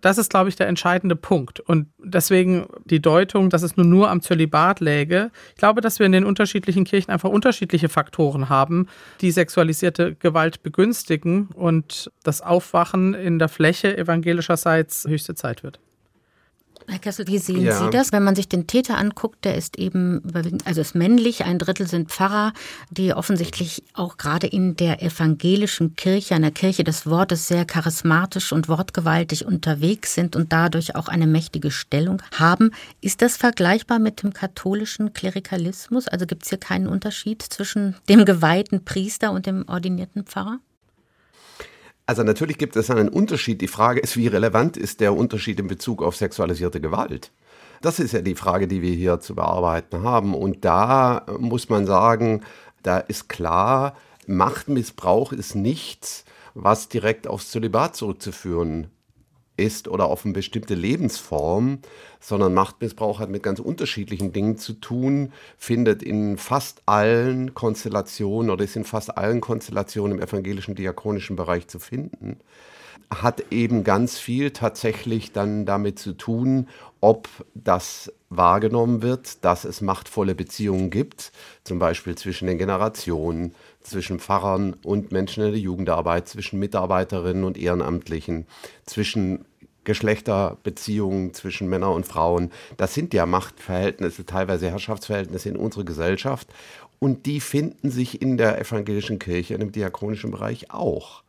[0.00, 1.60] Das ist, glaube ich, der entscheidende Punkt.
[1.60, 5.30] Und deswegen die Deutung, dass es nur, nur am Zölibat läge.
[5.50, 8.88] Ich glaube, dass wir in den unterschiedlichen Kirchen einfach unterschiedliche Faktoren haben,
[9.20, 15.80] die sexualisierte Gewalt begünstigen und das Aufwachen in der Fläche evangelischerseits höchste Zeit wird.
[16.88, 17.78] Herr Kessel, wie sehen ja.
[17.78, 18.12] Sie das?
[18.12, 20.22] Wenn man sich den Täter anguckt, der ist eben,
[20.64, 22.52] also ist männlich, ein Drittel sind Pfarrer,
[22.90, 28.68] die offensichtlich auch gerade in der evangelischen Kirche, einer Kirche des Wortes, sehr charismatisch und
[28.68, 32.70] wortgewaltig unterwegs sind und dadurch auch eine mächtige Stellung haben.
[33.00, 36.06] Ist das vergleichbar mit dem katholischen Klerikalismus?
[36.06, 40.60] Also gibt es hier keinen Unterschied zwischen dem geweihten Priester und dem ordinierten Pfarrer?
[42.06, 43.60] Also natürlich gibt es einen Unterschied.
[43.60, 47.32] Die Frage ist, wie relevant ist der Unterschied in Bezug auf sexualisierte Gewalt?
[47.82, 50.34] Das ist ja die Frage, die wir hier zu bearbeiten haben.
[50.34, 52.42] Und da muss man sagen,
[52.82, 53.96] da ist klar,
[54.28, 58.88] Machtmissbrauch ist nichts, was direkt aufs Zölibat zurückzuführen
[59.56, 61.78] ist oder auf eine bestimmte Lebensform,
[62.20, 68.64] sondern Machtmissbrauch hat mit ganz unterschiedlichen Dingen zu tun, findet in fast allen Konstellationen oder
[68.64, 72.38] ist in fast allen Konstellationen im evangelischen diakonischen Bereich zu finden,
[73.10, 76.68] hat eben ganz viel tatsächlich dann damit zu tun,
[77.00, 81.30] ob das wahrgenommen wird, dass es machtvolle Beziehungen gibt,
[81.62, 87.56] zum Beispiel zwischen den Generationen, zwischen Pfarrern und Menschen in der Jugendarbeit, zwischen Mitarbeiterinnen und
[87.56, 88.46] Ehrenamtlichen,
[88.84, 89.44] zwischen
[89.86, 92.50] Geschlechterbeziehungen zwischen Männern und Frauen.
[92.76, 96.48] Das sind ja Machtverhältnisse, teilweise Herrschaftsverhältnisse in unserer Gesellschaft.
[96.98, 101.22] Und die finden sich in der evangelischen Kirche, in dem diakonischen Bereich auch.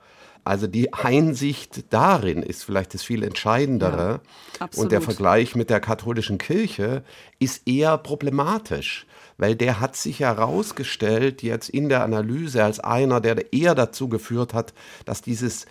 [0.48, 4.22] Also die Einsicht darin ist vielleicht das viel Entscheidendere.
[4.60, 7.04] Ja, und der Vergleich mit der katholischen Kirche
[7.40, 9.06] ist eher problematisch
[9.38, 14.54] weil der hat sich herausgestellt jetzt in der Analyse als einer, der eher dazu geführt
[14.54, 14.74] hat,
[15.06, 15.68] dass dieses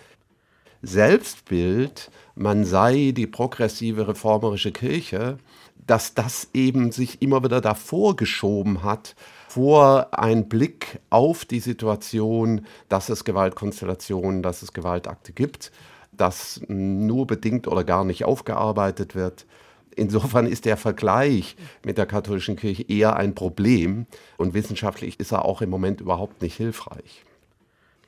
[0.81, 5.37] Selbstbild, man sei die progressive reformerische Kirche,
[5.85, 9.15] dass das eben sich immer wieder davor geschoben hat,
[9.47, 15.71] vor ein Blick auf die Situation, dass es Gewaltkonstellationen, dass es Gewaltakte gibt,
[16.11, 19.45] dass nur bedingt oder gar nicht aufgearbeitet wird.
[19.95, 24.05] Insofern ist der Vergleich mit der katholischen Kirche eher ein Problem
[24.37, 27.23] und wissenschaftlich ist er auch im Moment überhaupt nicht hilfreich.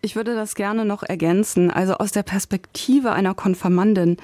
[0.02, 1.71] Ich würde das gerne noch ergänzen.
[1.71, 4.17] Also aus der Perspektive einer Konfirmandin,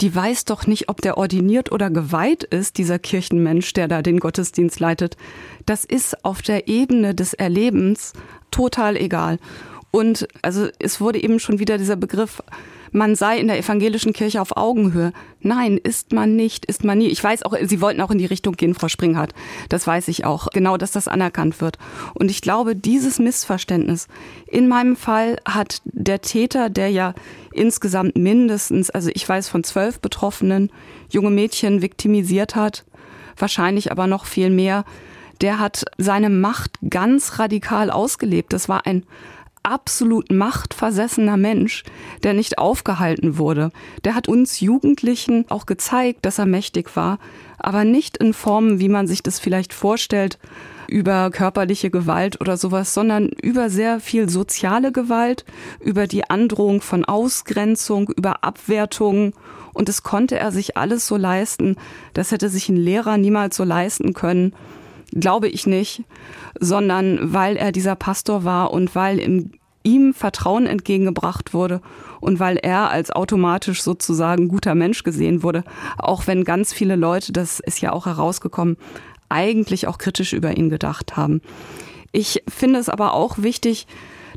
[0.00, 4.20] die weiß doch nicht, ob der ordiniert oder geweiht ist, dieser Kirchenmensch, der da den
[4.20, 5.16] Gottesdienst leitet.
[5.66, 8.12] Das ist auf der Ebene des Erlebens
[8.50, 9.38] total egal.
[9.90, 12.42] Und also es wurde eben schon wieder dieser Begriff
[12.92, 15.12] man sei in der evangelischen Kirche auf Augenhöhe.
[15.40, 17.08] Nein, ist man nicht, ist man nie.
[17.08, 19.34] Ich weiß auch, Sie wollten auch in die Richtung gehen, Frau Springhardt.
[19.68, 20.48] Das weiß ich auch.
[20.52, 21.78] Genau, dass das anerkannt wird.
[22.14, 24.08] Und ich glaube, dieses Missverständnis,
[24.46, 27.14] in meinem Fall hat der Täter, der ja
[27.52, 30.70] insgesamt mindestens, also ich weiß von zwölf Betroffenen,
[31.10, 32.84] junge Mädchen viktimisiert hat,
[33.36, 34.84] wahrscheinlich aber noch viel mehr,
[35.40, 38.52] der hat seine Macht ganz radikal ausgelebt.
[38.52, 39.04] Das war ein
[39.68, 41.84] absolut machtversessener Mensch,
[42.22, 43.70] der nicht aufgehalten wurde.
[44.04, 47.18] Der hat uns Jugendlichen auch gezeigt, dass er mächtig war,
[47.58, 50.38] aber nicht in Formen, wie man sich das vielleicht vorstellt,
[50.88, 55.44] über körperliche Gewalt oder sowas, sondern über sehr viel soziale Gewalt,
[55.80, 59.34] über die Androhung von Ausgrenzung, über Abwertung.
[59.74, 61.76] Und das konnte er sich alles so leisten.
[62.14, 64.54] Das hätte sich ein Lehrer niemals so leisten können
[65.12, 66.04] glaube ich nicht,
[66.58, 69.52] sondern weil er dieser Pastor war und weil im,
[69.88, 71.80] ihm Vertrauen entgegengebracht wurde
[72.20, 75.64] und weil er als automatisch sozusagen guter Mensch gesehen wurde,
[75.96, 78.76] auch wenn ganz viele Leute, das ist ja auch herausgekommen,
[79.30, 81.40] eigentlich auch kritisch über ihn gedacht haben.
[82.12, 83.86] Ich finde es aber auch wichtig,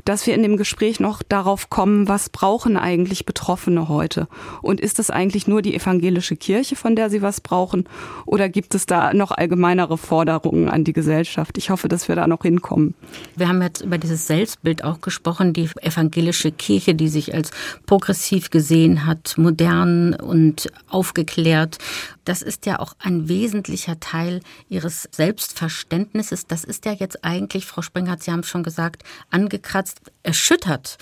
[0.04, 4.28] dass wir in dem Gespräch noch darauf kommen, was brauchen eigentlich Betroffene heute?
[4.60, 7.88] Und ist es eigentlich nur die evangelische Kirche, von der sie was brauchen?
[8.26, 11.58] Oder gibt es da noch allgemeinere Forderungen an die Gesellschaft?
[11.58, 12.94] Ich hoffe, dass wir da noch hinkommen.
[13.36, 17.50] Wir haben jetzt über dieses Selbstbild auch gesprochen, die evangelische Kirche, die sich als
[17.86, 21.78] progressiv gesehen hat, modern und aufgeklärt.
[22.24, 26.46] Das ist ja auch ein wesentlicher Teil ihres Selbstverständnisses.
[26.46, 30.98] Das ist ja jetzt eigentlich, Frau Springer, Sie haben es schon gesagt, angekratzt, erschüttert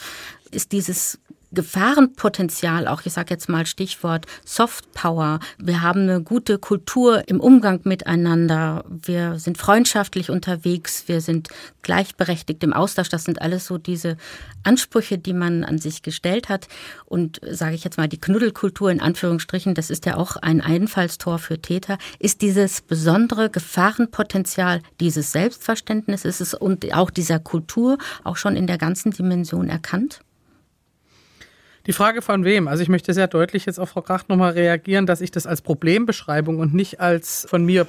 [0.51, 1.19] ist dieses
[1.53, 5.41] Gefahrenpotenzial, auch ich sage jetzt mal Stichwort Soft Power.
[5.59, 8.85] Wir haben eine gute Kultur im Umgang miteinander.
[8.89, 11.05] Wir sind freundschaftlich unterwegs.
[11.07, 11.49] Wir sind
[11.83, 13.09] gleichberechtigt im Austausch.
[13.09, 14.17] Das sind alles so diese
[14.63, 16.69] Ansprüche, die man an sich gestellt hat.
[17.05, 21.39] Und sage ich jetzt mal die Knuddelkultur in Anführungsstrichen, das ist ja auch ein Einfallstor
[21.39, 28.67] für Täter, ist dieses besondere Gefahrenpotenzial dieses Selbstverständnisses und auch dieser Kultur auch schon in
[28.67, 30.21] der ganzen Dimension erkannt?
[31.87, 32.69] Die Frage von wem?
[32.69, 35.63] Also ich möchte sehr deutlich jetzt auf Frau Kracht nochmal reagieren, dass ich das als
[35.63, 37.87] Problembeschreibung und nicht als von mir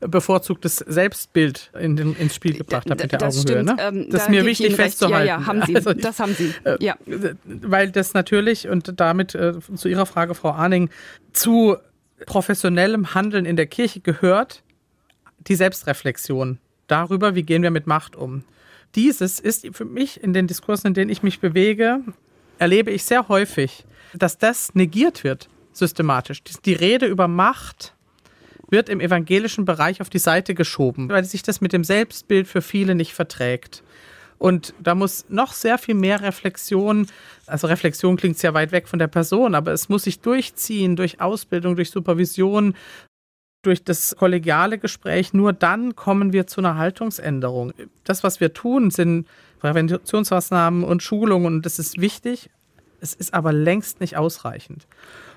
[0.00, 3.62] bevorzugtes Selbstbild in den, ins Spiel gebracht habe mit der das Augenhöhe.
[3.62, 3.76] Ne?
[3.78, 5.28] Ähm, das ist mir wichtig festzuhalten.
[5.28, 5.76] Ja, ja, haben Sie.
[5.76, 6.52] Also, das haben Sie.
[6.64, 6.96] Äh, ja.
[7.44, 10.90] Weil das natürlich, und damit äh, zu Ihrer Frage, Frau Arning,
[11.32, 11.76] zu
[12.26, 14.62] professionellem Handeln in der Kirche gehört
[15.46, 18.42] die Selbstreflexion darüber, wie gehen wir mit Macht um.
[18.94, 22.00] Dieses ist für mich in den Diskursen, in denen ich mich bewege,
[22.58, 26.42] erlebe ich sehr häufig, dass das negiert wird, systematisch.
[26.42, 27.94] Die Rede über Macht
[28.70, 32.62] wird im evangelischen Bereich auf die Seite geschoben, weil sich das mit dem Selbstbild für
[32.62, 33.82] viele nicht verträgt.
[34.38, 37.08] Und da muss noch sehr viel mehr Reflexion,
[37.46, 41.20] also Reflexion klingt sehr weit weg von der Person, aber es muss sich durchziehen durch
[41.20, 42.74] Ausbildung, durch Supervision,
[43.62, 45.32] durch das kollegiale Gespräch.
[45.32, 47.72] Nur dann kommen wir zu einer Haltungsänderung.
[48.04, 49.26] Das, was wir tun, sind
[49.60, 52.50] Präventionsmaßnahmen und Schulungen und das ist wichtig.
[53.00, 54.86] Es ist aber längst nicht ausreichend.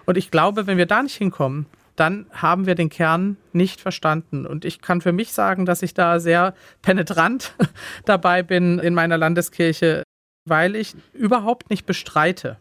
[0.05, 4.45] Und ich glaube, wenn wir da nicht hinkommen, dann haben wir den Kern nicht verstanden.
[4.47, 7.53] Und ich kann für mich sagen, dass ich da sehr penetrant
[8.05, 10.03] dabei bin in meiner Landeskirche,
[10.45, 12.57] weil ich überhaupt nicht bestreite,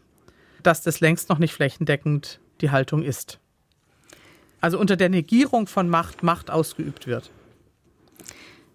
[0.61, 3.39] dass das längst noch nicht flächendeckend die Haltung ist.
[4.59, 7.31] Also unter der Negierung von Macht Macht ausgeübt wird.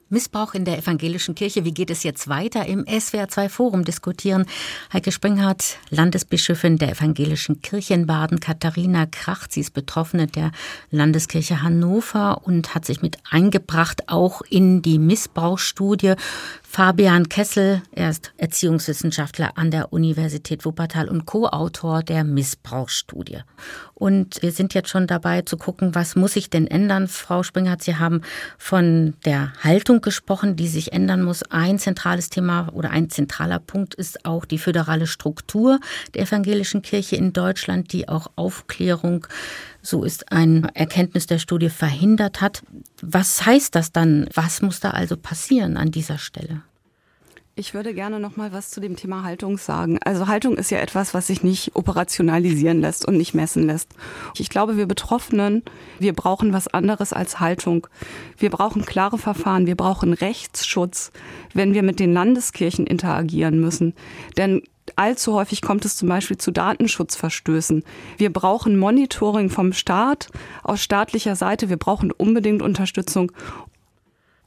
[0.09, 1.65] Missbrauch in der evangelischen Kirche.
[1.65, 2.65] Wie geht es jetzt weiter?
[2.67, 4.47] Im SWR2 Forum diskutieren
[4.93, 9.53] Heike Springhardt, Landesbischöfin der evangelischen Kirche in Baden, Katharina Kracht.
[9.53, 10.53] Sie ist Betroffene der
[10.93, 16.15] Landeskirche Hannover und hat sich mit eingebracht auch in die Missbrauchsstudie
[16.69, 23.39] Fabian Kessel, er ist Erziehungswissenschaftler an der Universität Wuppertal und Co-Autor der Missbrauchsstudie.
[23.95, 27.09] Und wir sind jetzt schon dabei zu gucken, was muss sich denn ändern.
[27.09, 28.21] Frau Springert, Sie haben
[28.59, 31.45] von der Haltung gesprochen, die sich ändern muss.
[31.45, 35.81] Ein zentrales Thema oder ein zentraler Punkt ist auch die föderale Struktur
[36.15, 39.27] der evangelischen Kirche in Deutschland, die auch Aufklärung
[39.87, 42.63] so ist ein Erkenntnis der Studie verhindert hat.
[43.03, 44.29] Was heißt das dann?
[44.35, 46.63] Was muss da also passieren an dieser Stelle?
[47.59, 49.99] Ich würde gerne noch mal was zu dem Thema Haltung sagen.
[50.05, 53.89] Also Haltung ist ja etwas, was sich nicht operationalisieren lässt und nicht messen lässt.
[54.37, 55.63] Ich glaube, wir Betroffenen,
[55.99, 57.87] wir brauchen was anderes als Haltung.
[58.37, 61.13] Wir brauchen klare Verfahren, wir brauchen Rechtsschutz,
[61.55, 63.95] wenn wir mit den Landeskirchen interagieren müssen.
[64.37, 64.61] Denn
[64.97, 67.85] allzu häufig kommt es zum Beispiel zu Datenschutzverstößen.
[68.17, 70.29] Wir brauchen Monitoring vom Staat
[70.63, 71.69] aus staatlicher Seite.
[71.69, 73.33] Wir brauchen unbedingt Unterstützung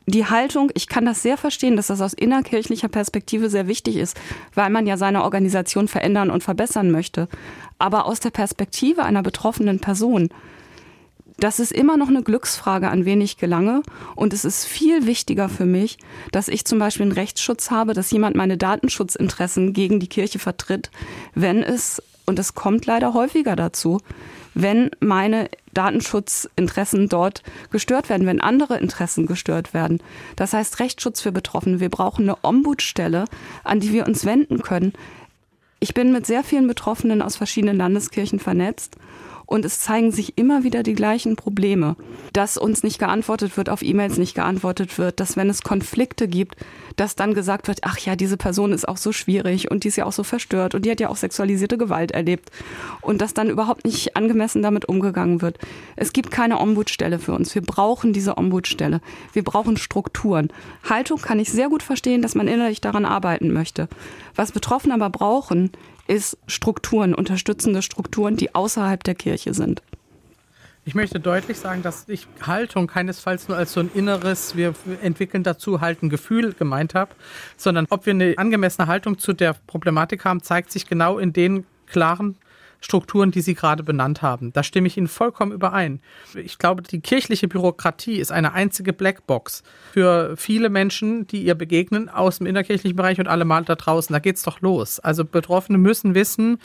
[0.10, 4.20] die Haltung, ich kann das sehr verstehen, dass das aus innerkirchlicher Perspektive sehr wichtig ist,
[4.54, 7.28] weil man ja seine Organisation verändern und verbessern möchte.
[7.78, 10.30] Aber aus der Perspektive einer betroffenen Person,
[11.40, 13.82] das ist immer noch eine Glücksfrage, an wen ich gelange.
[14.16, 15.98] Und es ist viel wichtiger für mich,
[16.32, 20.92] dass ich zum Beispiel einen Rechtsschutz habe, dass jemand meine Datenschutzinteressen gegen die Kirche vertritt,
[21.36, 24.00] wenn es, und es kommt leider häufiger dazu,
[24.54, 30.02] wenn meine Datenschutzinteressen dort gestört werden, wenn andere Interessen gestört werden.
[30.36, 31.80] Das heißt Rechtsschutz für Betroffene.
[31.80, 33.26] Wir brauchen eine Ombudsstelle,
[33.64, 34.94] an die wir uns wenden können.
[35.80, 38.98] Ich bin mit sehr vielen Betroffenen aus verschiedenen Landeskirchen vernetzt
[39.50, 41.96] und es zeigen sich immer wieder die gleichen Probleme,
[42.34, 46.56] dass uns nicht geantwortet wird, auf E-Mails nicht geantwortet wird, dass wenn es Konflikte gibt,
[46.98, 49.96] dass dann gesagt wird, ach ja, diese Person ist auch so schwierig und die ist
[49.96, 52.52] ja auch so verstört und die hat ja auch sexualisierte Gewalt erlebt
[53.02, 55.58] und dass dann überhaupt nicht angemessen damit umgegangen wird.
[55.96, 57.56] Es gibt keine Ombudsstelle für uns.
[57.56, 59.02] Wir brauchen diese Ombudsstelle.
[59.34, 60.50] Wir brauchen Strukturen.
[60.88, 63.88] Haltung kann ich sehr gut verstehen, dass man innerlich daran arbeiten möchte.
[64.36, 65.72] Was Betroffene aber brauchen,
[66.10, 69.82] ist Strukturen, unterstützende Strukturen, die außerhalb der Kirche sind.
[70.86, 75.44] Ich möchte deutlich sagen, dass ich Haltung keinesfalls nur als so ein inneres, wir entwickeln
[75.44, 77.12] dazu halt ein Gefühl gemeint habe,
[77.58, 81.66] sondern ob wir eine angemessene Haltung zu der Problematik haben, zeigt sich genau in den
[81.86, 82.38] klaren
[82.82, 84.54] Strukturen, die Sie gerade benannt haben.
[84.54, 86.02] Da stimme ich Ihnen vollkommen überein.
[86.36, 92.10] Ich glaube, die kirchliche Bürokratie ist eine einzige Blackbox für viele Menschen, die ihr begegnen
[92.10, 94.14] aus dem innerkirchlichen Bereich und alle mal da draußen.
[94.14, 95.00] Da geht's doch los.
[95.00, 96.60] Also Betroffene müssen wissen,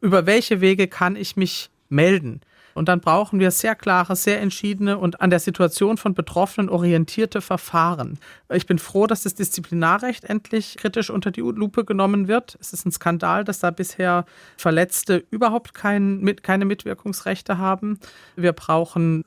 [0.00, 2.40] über welche Wege kann ich mich melden.
[2.74, 7.40] Und dann brauchen wir sehr klare, sehr entschiedene und an der Situation von Betroffenen orientierte
[7.40, 8.18] Verfahren.
[8.52, 12.56] Ich bin froh, dass das Disziplinarrecht endlich kritisch unter die Lupe genommen wird.
[12.60, 14.24] Es ist ein Skandal, dass da bisher
[14.56, 17.98] Verletzte überhaupt kein, keine Mitwirkungsrechte haben.
[18.36, 19.24] Wir brauchen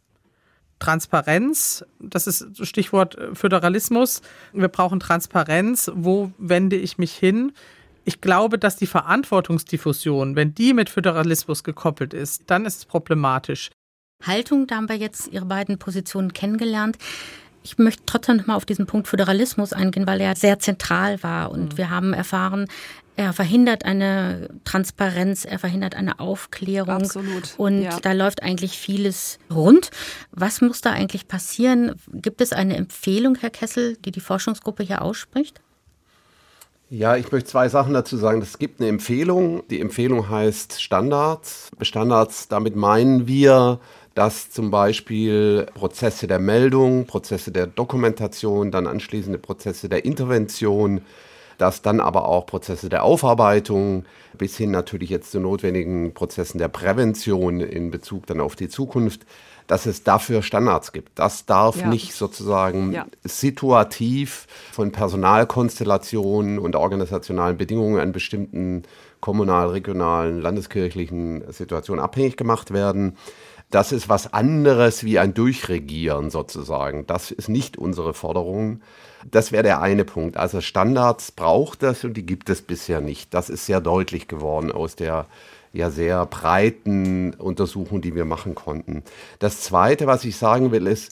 [0.80, 4.22] Transparenz, das ist Stichwort Föderalismus.
[4.52, 5.90] Wir brauchen Transparenz.
[5.96, 7.54] Wo wende ich mich hin?
[8.06, 13.70] Ich glaube, dass die Verantwortungsdiffusion, wenn die mit Föderalismus gekoppelt ist, dann ist es problematisch.
[14.26, 16.98] Haltung, da haben wir jetzt Ihre beiden Positionen kennengelernt.
[17.64, 21.52] Ich möchte trotzdem noch mal auf diesen Punkt Föderalismus eingehen, weil er sehr zentral war.
[21.52, 21.78] Und mhm.
[21.78, 22.68] wir haben erfahren,
[23.16, 27.04] er verhindert eine Transparenz, er verhindert eine Aufklärung.
[27.04, 27.54] Absolut.
[27.58, 28.00] Und ja.
[28.02, 29.92] da läuft eigentlich vieles rund.
[30.32, 31.96] Was muss da eigentlich passieren?
[32.12, 35.62] Gibt es eine Empfehlung, Herr Kessel, die die Forschungsgruppe hier ausspricht?
[36.96, 38.40] Ja, ich möchte zwei Sachen dazu sagen.
[38.44, 39.64] Es gibt eine Empfehlung.
[39.72, 41.72] Die Empfehlung heißt Standards.
[41.82, 43.80] Standards, damit meinen wir,
[44.14, 51.02] dass zum Beispiel Prozesse der Meldung, Prozesse der Dokumentation, dann anschließende Prozesse der Intervention,
[51.58, 54.06] dass dann aber auch Prozesse der Aufarbeitung
[54.38, 59.26] bis hin natürlich jetzt zu notwendigen Prozessen der Prävention in Bezug dann auf die Zukunft
[59.68, 61.18] dass es dafür Standards gibt.
[61.20, 61.88] Das darf ja.
[61.88, 63.06] nicht sozusagen ja.
[63.24, 68.84] situativ von Personalkonstellationen und organisationalen Bedingungen an bestimmten
[69.20, 73.18] kommunal, regionalen, landeskirchlichen Situationen abhängig gemacht werden.
[73.74, 77.08] Das ist was anderes wie ein Durchregieren sozusagen.
[77.08, 78.82] Das ist nicht unsere Forderung.
[79.32, 80.38] Das wäre der eine Punkt.
[80.38, 83.34] Also Standards braucht es und die gibt es bisher nicht.
[83.34, 85.26] Das ist sehr deutlich geworden aus der
[85.74, 89.04] ja sehr breiten Untersuchung, die wir machen konnten.
[89.40, 91.12] Das Zweite, was ich sagen will, ist,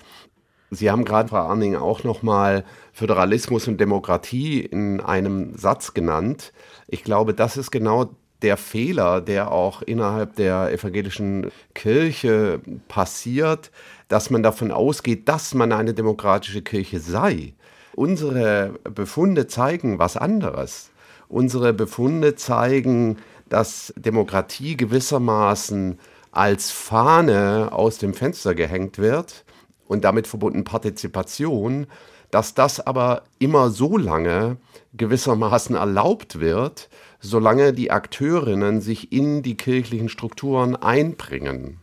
[0.74, 6.54] Sie haben gerade, Frau Arning, auch nochmal Föderalismus und Demokratie in einem Satz genannt.
[6.88, 13.70] Ich glaube, das ist genau der Fehler, der auch innerhalb der evangelischen Kirche passiert,
[14.08, 17.54] dass man davon ausgeht, dass man eine demokratische Kirche sei.
[17.94, 20.92] Unsere Befunde zeigen was anderes.
[21.28, 23.18] Unsere Befunde zeigen,
[23.52, 26.00] dass Demokratie gewissermaßen
[26.32, 29.44] als Fahne aus dem Fenster gehängt wird
[29.88, 31.88] und damit verbunden Partizipation,
[32.32, 34.56] dass das aber immer so lange
[34.94, 41.82] gewissermaßen erlaubt wird, solange die Akteurinnen sich in die kirchlichen Strukturen einbringen.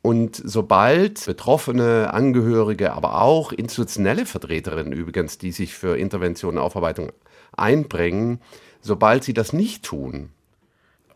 [0.00, 7.12] Und sobald betroffene Angehörige, aber auch institutionelle Vertreterinnen übrigens, die sich für Intervention und Aufarbeitung
[7.54, 8.40] einbringen,
[8.80, 10.30] sobald sie das nicht tun,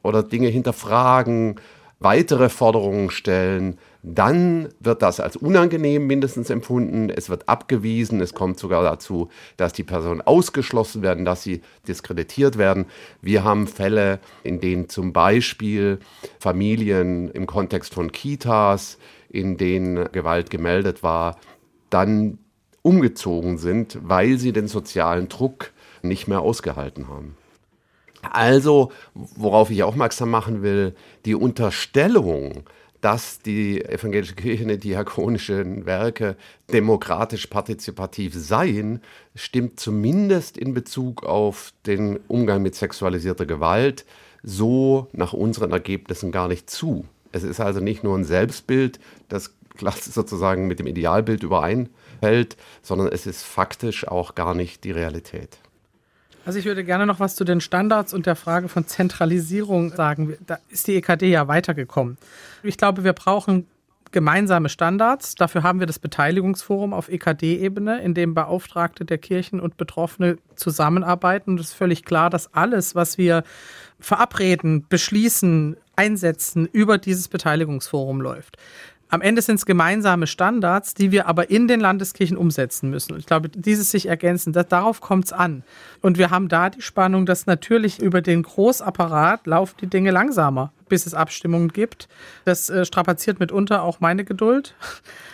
[0.02, 1.60] oder Dinge hinterfragen,
[2.00, 7.10] weitere Forderungen stellen, dann wird das als unangenehm mindestens empfunden.
[7.10, 8.20] Es wird abgewiesen.
[8.20, 12.86] Es kommt sogar dazu, dass die Personen ausgeschlossen werden, dass sie diskreditiert werden.
[13.20, 15.98] Wir haben Fälle, in denen zum Beispiel
[16.38, 18.96] Familien im Kontext von Kitas,
[19.28, 21.36] in denen Gewalt gemeldet war,
[21.90, 22.38] dann
[22.82, 25.72] umgezogen sind, weil sie den sozialen Druck
[26.02, 27.36] nicht mehr ausgehalten haben.
[28.22, 30.94] Also, worauf ich aufmerksam machen will,
[31.24, 32.64] die Unterstellung,
[33.00, 36.36] dass die evangelische Kirche eine diakonischen Werke
[36.70, 39.00] demokratisch partizipativ seien,
[39.34, 44.04] stimmt zumindest in Bezug auf den Umgang mit sexualisierter Gewalt
[44.42, 47.06] so nach unseren Ergebnissen gar nicht zu.
[47.32, 53.26] Es ist also nicht nur ein Selbstbild, das sozusagen mit dem Idealbild übereinfällt, sondern es
[53.26, 55.58] ist faktisch auch gar nicht die Realität.
[56.44, 60.36] Also ich würde gerne noch was zu den Standards und der Frage von Zentralisierung sagen.
[60.46, 62.16] Da ist die EKD ja weitergekommen.
[62.62, 63.66] Ich glaube, wir brauchen
[64.12, 65.34] gemeinsame Standards.
[65.34, 71.52] Dafür haben wir das Beteiligungsforum auf EKD-Ebene, in dem Beauftragte der Kirchen und Betroffene zusammenarbeiten.
[71.52, 73.44] Und es ist völlig klar, dass alles, was wir
[74.00, 78.56] verabreden, beschließen, einsetzen, über dieses Beteiligungsforum läuft.
[79.10, 83.18] Am Ende sind es gemeinsame Standards, die wir aber in den Landeskirchen umsetzen müssen.
[83.18, 85.64] Ich glaube, dieses sich ergänzen, das, darauf kommt es an.
[86.00, 90.72] Und wir haben da die Spannung, dass natürlich über den Großapparat laufen die Dinge langsamer
[90.90, 92.08] bis es Abstimmungen gibt.
[92.44, 94.74] Das äh, strapaziert mitunter auch meine Geduld.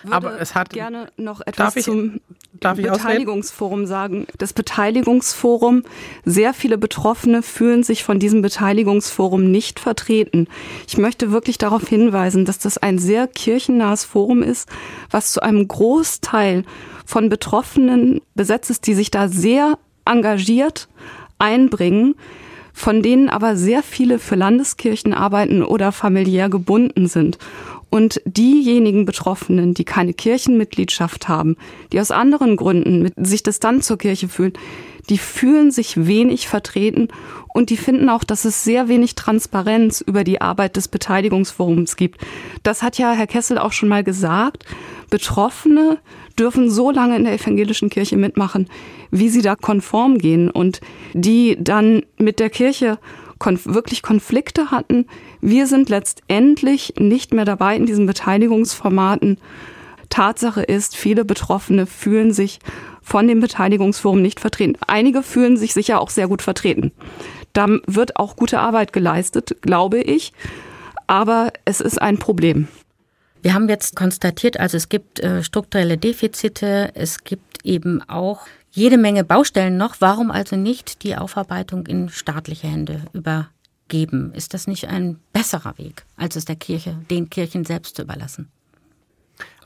[0.04, 2.20] Würde Aber es hat gerne noch etwas darf ich, zum
[2.60, 3.86] darf Beteiligungsforum ausreden?
[3.88, 4.26] sagen.
[4.38, 5.82] Das Beteiligungsforum,
[6.24, 10.46] sehr viele Betroffene fühlen sich von diesem Beteiligungsforum nicht vertreten.
[10.86, 14.68] Ich möchte wirklich darauf hinweisen, dass das ein sehr kirchennahes Forum ist,
[15.10, 16.64] was zu einem Großteil
[17.04, 20.88] von Betroffenen besetzt ist, die sich da sehr engagiert
[21.38, 22.14] einbringen
[22.76, 27.38] von denen aber sehr viele für Landeskirchen arbeiten oder familiär gebunden sind.
[27.88, 31.56] Und diejenigen Betroffenen, die keine Kirchenmitgliedschaft haben,
[31.92, 34.52] die aus anderen Gründen mit sich distant zur Kirche fühlen,
[35.08, 37.08] die fühlen sich wenig vertreten
[37.54, 42.20] und die finden auch, dass es sehr wenig Transparenz über die Arbeit des Beteiligungsforums gibt.
[42.62, 44.66] Das hat ja Herr Kessel auch schon mal gesagt.
[45.08, 45.96] Betroffene
[46.38, 48.68] dürfen so lange in der evangelischen Kirche mitmachen,
[49.10, 50.80] wie sie da konform gehen und
[51.14, 52.98] die dann mit der Kirche
[53.38, 55.06] konf wirklich Konflikte hatten.
[55.40, 59.38] Wir sind letztendlich nicht mehr dabei in diesen Beteiligungsformaten.
[60.08, 62.60] Tatsache ist, viele Betroffene fühlen sich
[63.02, 64.76] von dem Beteiligungsforum nicht vertreten.
[64.86, 66.92] Einige fühlen sich sicher auch sehr gut vertreten.
[67.52, 70.32] Da wird auch gute Arbeit geleistet, glaube ich.
[71.06, 72.68] Aber es ist ein Problem.
[73.42, 78.98] Wir haben jetzt konstatiert, also es gibt äh, strukturelle Defizite, es gibt eben auch jede
[78.98, 79.96] Menge Baustellen noch.
[80.00, 84.32] Warum also nicht die Aufarbeitung in staatliche Hände übergeben?
[84.34, 88.50] Ist das nicht ein besserer Weg, als es der Kirche, den Kirchen selbst zu überlassen?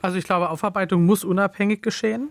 [0.01, 2.29] Also ich glaube, Aufarbeitung muss unabhängig geschehen.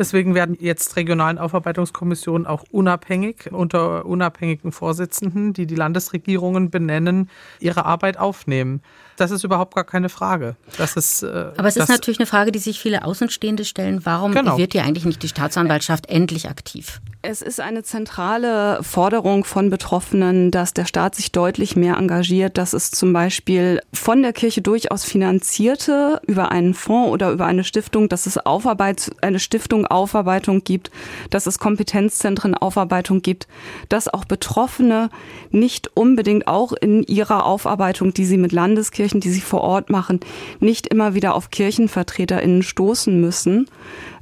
[0.00, 7.28] Deswegen werden jetzt regionalen Aufarbeitungskommissionen auch unabhängig unter unabhängigen Vorsitzenden, die die Landesregierungen benennen,
[7.60, 8.80] ihre Arbeit aufnehmen
[9.20, 10.56] das ist überhaupt gar keine Frage.
[10.78, 14.04] Das ist, äh, Aber es ist natürlich eine Frage, die sich viele Außenstehende stellen.
[14.04, 14.56] Warum genau.
[14.56, 17.00] wird hier eigentlich nicht die Staatsanwaltschaft endlich aktiv?
[17.22, 22.72] Es ist eine zentrale Forderung von Betroffenen, dass der Staat sich deutlich mehr engagiert, dass
[22.72, 28.08] es zum Beispiel von der Kirche durchaus finanzierte über einen Fonds oder über eine Stiftung,
[28.08, 30.90] dass es Aufarbeit, eine Stiftung Aufarbeitung gibt,
[31.28, 33.48] dass es Kompetenzzentren Aufarbeitung gibt,
[33.90, 35.10] dass auch Betroffene
[35.50, 39.88] nicht unbedingt auch in ihrer Aufarbeitung, die sie mit Landeskirchen Kirchen, die sie vor Ort
[39.88, 40.20] machen,
[40.58, 43.66] nicht immer wieder auf KirchenvertreterInnen stoßen müssen.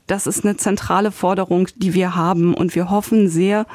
[0.08, 2.54] Das ist eine zentrale Forderung, die wir haben.
[2.54, 3.66] Und wir hoffen sehr,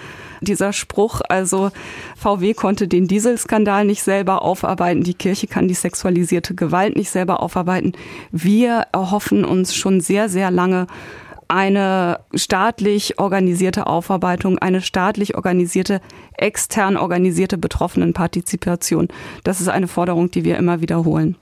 [0.41, 1.71] dieser Spruch, also
[2.17, 7.41] VW konnte den Dieselskandal nicht selber aufarbeiten, die Kirche kann die sexualisierte Gewalt nicht selber
[7.41, 7.93] aufarbeiten.
[8.31, 10.87] Wir erhoffen uns schon sehr, sehr lange
[11.47, 16.01] eine staatlich organisierte Aufarbeitung, eine staatlich organisierte,
[16.35, 19.09] extern organisierte Betroffenenpartizipation.
[19.43, 21.37] Das ist eine Forderung, die wir immer wiederholen.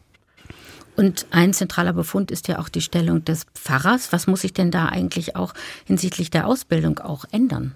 [1.01, 4.13] Und ein zentraler Befund ist ja auch die Stellung des Pfarrers.
[4.13, 7.73] Was muss sich denn da eigentlich auch hinsichtlich der Ausbildung auch ändern?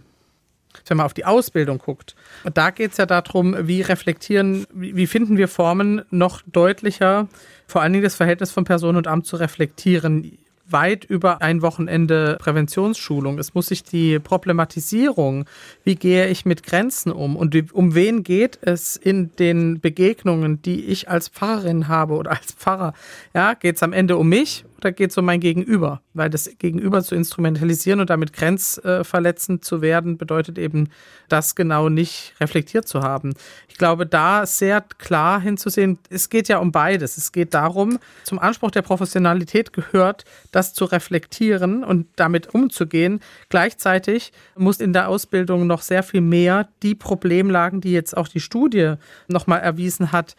[0.88, 2.16] wenn man auf die Ausbildung guckt,
[2.54, 7.30] da geht es ja darum, wie reflektieren, wie finden wir Formen noch deutlicher,
[7.66, 10.38] vor allen Dingen das Verhältnis von Person und Amt zu reflektieren
[10.68, 13.40] weit über ein Wochenende Präventionsschulung.
[13.40, 15.46] Es muss sich die Problematisierung,
[15.84, 20.86] wie gehe ich mit Grenzen um und um wen geht es in den Begegnungen, die
[20.86, 22.94] ich als Pfarrerin habe oder als Pfarrer.
[23.34, 26.02] Ja, geht es am Ende um mich oder geht es um mein Gegenüber?
[26.14, 30.90] Weil das Gegenüber zu instrumentalisieren und damit grenzverletzend zu werden, bedeutet eben,
[31.28, 33.34] das genau nicht reflektiert zu haben.
[33.68, 37.18] Ich glaube, da sehr klar hinzusehen, es geht ja um beides.
[37.18, 43.22] Es geht darum, zum Anspruch der Professionalität gehört, das zu reflektieren und damit umzugehen.
[43.50, 48.40] Gleichzeitig muss in der Ausbildung noch sehr viel mehr die Problemlagen, die jetzt auch die
[48.40, 48.94] Studie
[49.28, 50.36] nochmal erwiesen hat,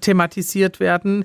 [0.00, 1.24] thematisiert werden,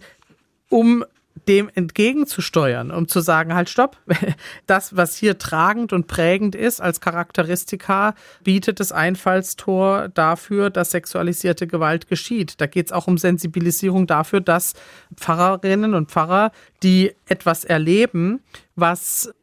[0.69, 1.03] um
[1.47, 3.97] dem entgegenzusteuern, um zu sagen, halt stopp,
[4.67, 11.67] das, was hier tragend und prägend ist als Charakteristika, bietet das Einfallstor dafür, dass sexualisierte
[11.67, 12.61] Gewalt geschieht.
[12.61, 14.73] Da geht es auch um Sensibilisierung dafür, dass
[15.15, 16.51] Pfarrerinnen und Pfarrer,
[16.83, 18.41] die etwas erleben,
[18.75, 19.33] was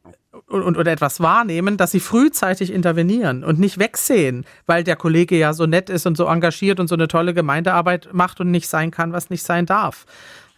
[0.46, 5.52] und, oder etwas wahrnehmen, dass sie frühzeitig intervenieren und nicht wegsehen, weil der Kollege ja
[5.52, 8.90] so nett ist und so engagiert und so eine tolle Gemeindearbeit macht und nicht sein
[8.90, 10.06] kann, was nicht sein darf.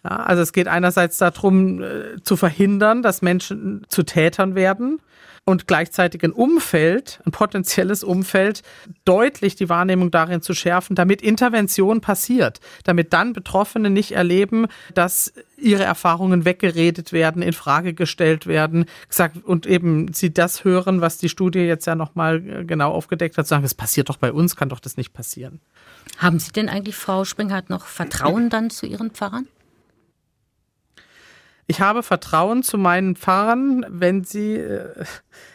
[0.03, 4.99] Ja, also es geht einerseits darum, äh, zu verhindern, dass Menschen zu Tätern werden
[5.45, 8.61] und gleichzeitig ein Umfeld, ein potenzielles Umfeld,
[9.05, 15.33] deutlich die Wahrnehmung darin zu schärfen, damit Intervention passiert, damit dann Betroffene nicht erleben, dass
[15.57, 21.17] ihre Erfahrungen weggeredet werden, in Frage gestellt werden, gesagt und eben sie das hören, was
[21.17, 24.55] die Studie jetzt ja nochmal äh, genau aufgedeckt hat, sagen, es passiert doch bei uns,
[24.55, 25.59] kann doch das nicht passieren.
[26.17, 29.47] Haben Sie denn eigentlich, Frau Springhardt, noch Vertrauen dann zu Ihren Pfarrern?
[31.71, 35.05] Ich habe Vertrauen zu meinen Pfarrern, wenn sie äh,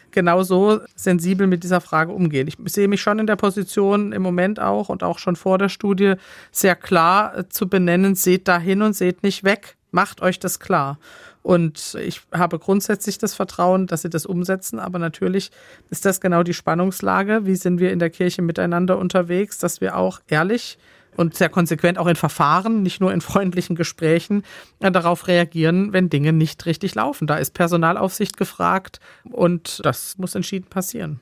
[0.09, 2.47] genauso sensibel mit dieser Frage umgehen.
[2.47, 5.69] Ich sehe mich schon in der Position im Moment auch und auch schon vor der
[5.69, 6.15] Studie
[6.51, 9.77] sehr klar äh, zu benennen, seht dahin und seht nicht weg.
[9.91, 10.97] Macht euch das klar.
[11.43, 14.79] Und ich habe grundsätzlich das Vertrauen, dass sie das umsetzen.
[14.79, 15.51] Aber natürlich
[15.91, 17.45] ist das genau die Spannungslage.
[17.45, 20.79] Wie sind wir in der Kirche miteinander unterwegs, dass wir auch ehrlich
[21.17, 24.43] und sehr konsequent auch in Verfahren, nicht nur in freundlichen Gesprächen,
[24.79, 27.27] äh, darauf reagieren, wenn Dinge nicht richtig laufen.
[27.27, 31.19] Da ist Personalaufsicht gefragt und das muss entschieden passieren.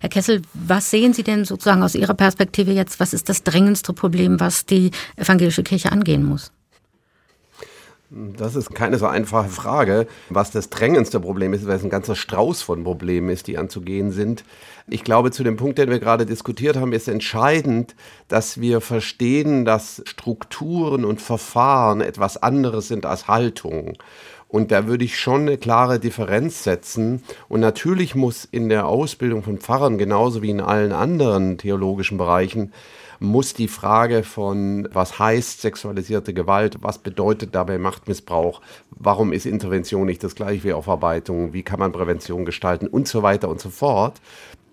[0.00, 3.00] Herr Kessel, was sehen Sie denn sozusagen aus Ihrer Perspektive jetzt?
[3.00, 6.52] Was ist das drängendste Problem, was die evangelische Kirche angehen muss?
[8.16, 12.14] Das ist keine so einfache Frage, was das drängendste Problem ist, weil es ein ganzer
[12.14, 14.44] Strauß von Problemen ist, die anzugehen sind.
[14.86, 17.96] Ich glaube, zu dem Punkt, den wir gerade diskutiert haben, ist entscheidend,
[18.28, 23.98] dass wir verstehen, dass Strukturen und Verfahren etwas anderes sind als Haltung.
[24.46, 27.24] Und da würde ich schon eine klare Differenz setzen.
[27.48, 32.72] Und natürlich muss in der Ausbildung von Pfarrern genauso wie in allen anderen theologischen Bereichen
[33.20, 38.60] muss die Frage von, was heißt sexualisierte Gewalt, was bedeutet dabei Machtmissbrauch,
[38.90, 43.22] warum ist Intervention nicht das gleiche wie Aufarbeitung, wie kann man Prävention gestalten und so
[43.22, 44.20] weiter und so fort,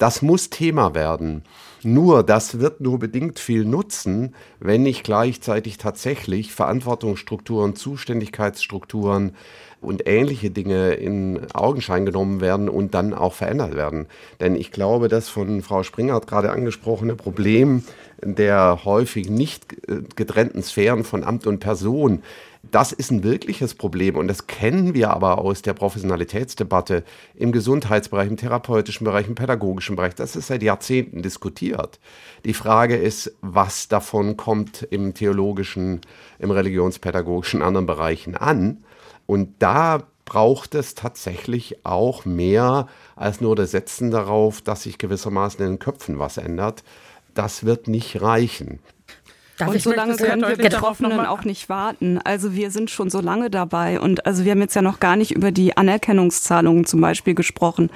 [0.01, 1.43] das muss Thema werden.
[1.83, 9.35] Nur, das wird nur bedingt viel nutzen, wenn nicht gleichzeitig tatsächlich Verantwortungsstrukturen, Zuständigkeitsstrukturen
[9.79, 14.07] und ähnliche Dinge in Augenschein genommen werden und dann auch verändert werden.
[14.39, 17.83] Denn ich glaube, das von Frau Springert gerade angesprochene Problem
[18.23, 22.21] der häufig nicht äh, getrennten Sphären von Amt und Person,
[22.63, 27.03] das ist ein wirkliches Problem und das kennen wir aber aus der Professionalitätsdebatte
[27.33, 30.13] im Gesundheitsbereich, im therapeutischen Bereich, im pädagogischen Bereich.
[30.13, 31.99] Das ist seit Jahrzehnten diskutiert.
[32.45, 36.01] Die Frage ist, was davon kommt im theologischen,
[36.37, 38.83] im religionspädagogischen anderen Bereichen an.
[39.25, 45.65] Und da braucht es tatsächlich auch mehr als nur das Setzen darauf, dass sich gewissermaßen
[45.65, 46.83] in den Köpfen was ändert.
[47.33, 48.79] Das wird nicht reichen.
[49.61, 52.19] Darf und so lange können wir Betroffenen auch nicht warten.
[52.23, 55.15] Also wir sind schon so lange dabei und also wir haben jetzt ja noch gar
[55.15, 57.89] nicht über die Anerkennungszahlungen zum Beispiel gesprochen.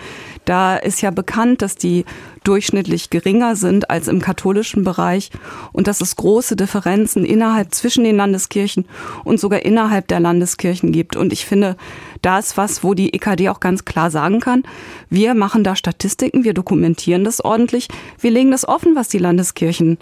[0.45, 2.05] Da ist ja bekannt, dass die
[2.43, 5.31] durchschnittlich geringer sind als im katholischen Bereich
[5.73, 8.85] und dass es große Differenzen innerhalb zwischen den Landeskirchen
[9.23, 11.15] und sogar innerhalb der Landeskirchen gibt.
[11.15, 11.75] Und ich finde,
[12.21, 14.63] da ist was, wo die EKD auch ganz klar sagen kann,
[15.09, 17.87] wir machen da Statistiken, wir dokumentieren das ordentlich,
[18.19, 19.97] wir legen das offen, was die Landeskirchen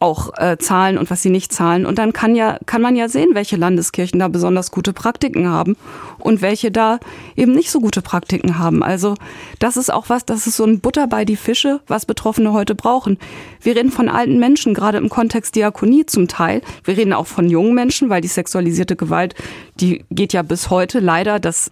[0.00, 1.86] auch äh, zahlen und was sie nicht zahlen.
[1.86, 5.76] Und dann kann ja, kann man ja sehen, welche Landeskirchen da besonders gute Praktiken haben
[6.18, 6.98] und welche da
[7.36, 8.82] eben nicht so gute Praktiken haben.
[8.82, 9.14] Also
[9.60, 12.74] das ist auch was, das ist so ein Butter bei die Fische, was Betroffene heute
[12.74, 13.18] brauchen.
[13.60, 16.60] Wir reden von alten Menschen, gerade im Kontext Diakonie zum Teil.
[16.82, 19.34] Wir reden auch von jungen Menschen, weil die sexualisierte Gewalt,
[19.80, 21.70] die geht ja bis heute leider, das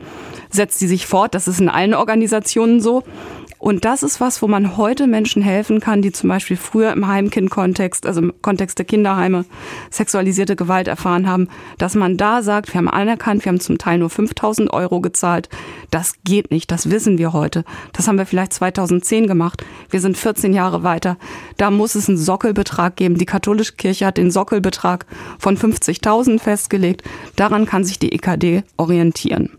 [0.51, 1.35] setzt sie sich fort.
[1.35, 3.03] Das ist in allen Organisationen so.
[3.63, 7.07] Und das ist was, wo man heute Menschen helfen kann, die zum Beispiel früher im
[7.07, 9.45] Heimkind-Kontext, also im Kontext der Kinderheime,
[9.89, 11.47] sexualisierte Gewalt erfahren haben,
[11.79, 15.49] dass man da sagt, wir haben anerkannt, wir haben zum Teil nur 5000 Euro gezahlt.
[15.93, 17.63] Das geht nicht, das wissen wir heute.
[17.93, 19.63] Das haben wir vielleicht 2010 gemacht.
[19.91, 21.17] Wir sind 14 Jahre weiter.
[21.57, 23.17] Da muss es einen Sockelbetrag geben.
[23.17, 25.07] Die katholische Kirche hat den Sockelbetrag
[25.39, 27.05] von 50.000 festgelegt.
[27.37, 29.51] Daran kann sich die EKD orientieren.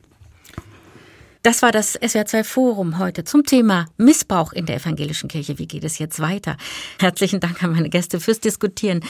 [1.45, 5.59] Das war das SWR2 Forum heute zum Thema Missbrauch in der evangelischen Kirche.
[5.59, 6.55] Wie geht es jetzt weiter?
[7.01, 9.01] Herzlichen Dank an meine Gäste fürs Diskutieren.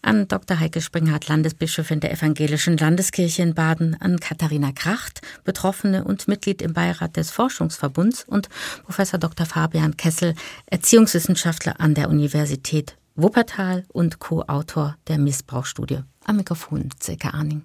[0.00, 0.58] An Dr.
[0.58, 6.72] Heike Springhardt, Landesbischöfin der evangelischen Landeskirche in Baden, an Katharina Kracht, Betroffene und Mitglied im
[6.72, 8.48] Beirat des Forschungsverbunds und
[8.84, 9.44] Professor Dr.
[9.44, 10.34] Fabian Kessel,
[10.64, 15.98] Erziehungswissenschaftler an der Universität Wuppertal und Co-Autor der Missbrauchsstudie.
[16.24, 17.64] Am Mikrofon Silke Arning.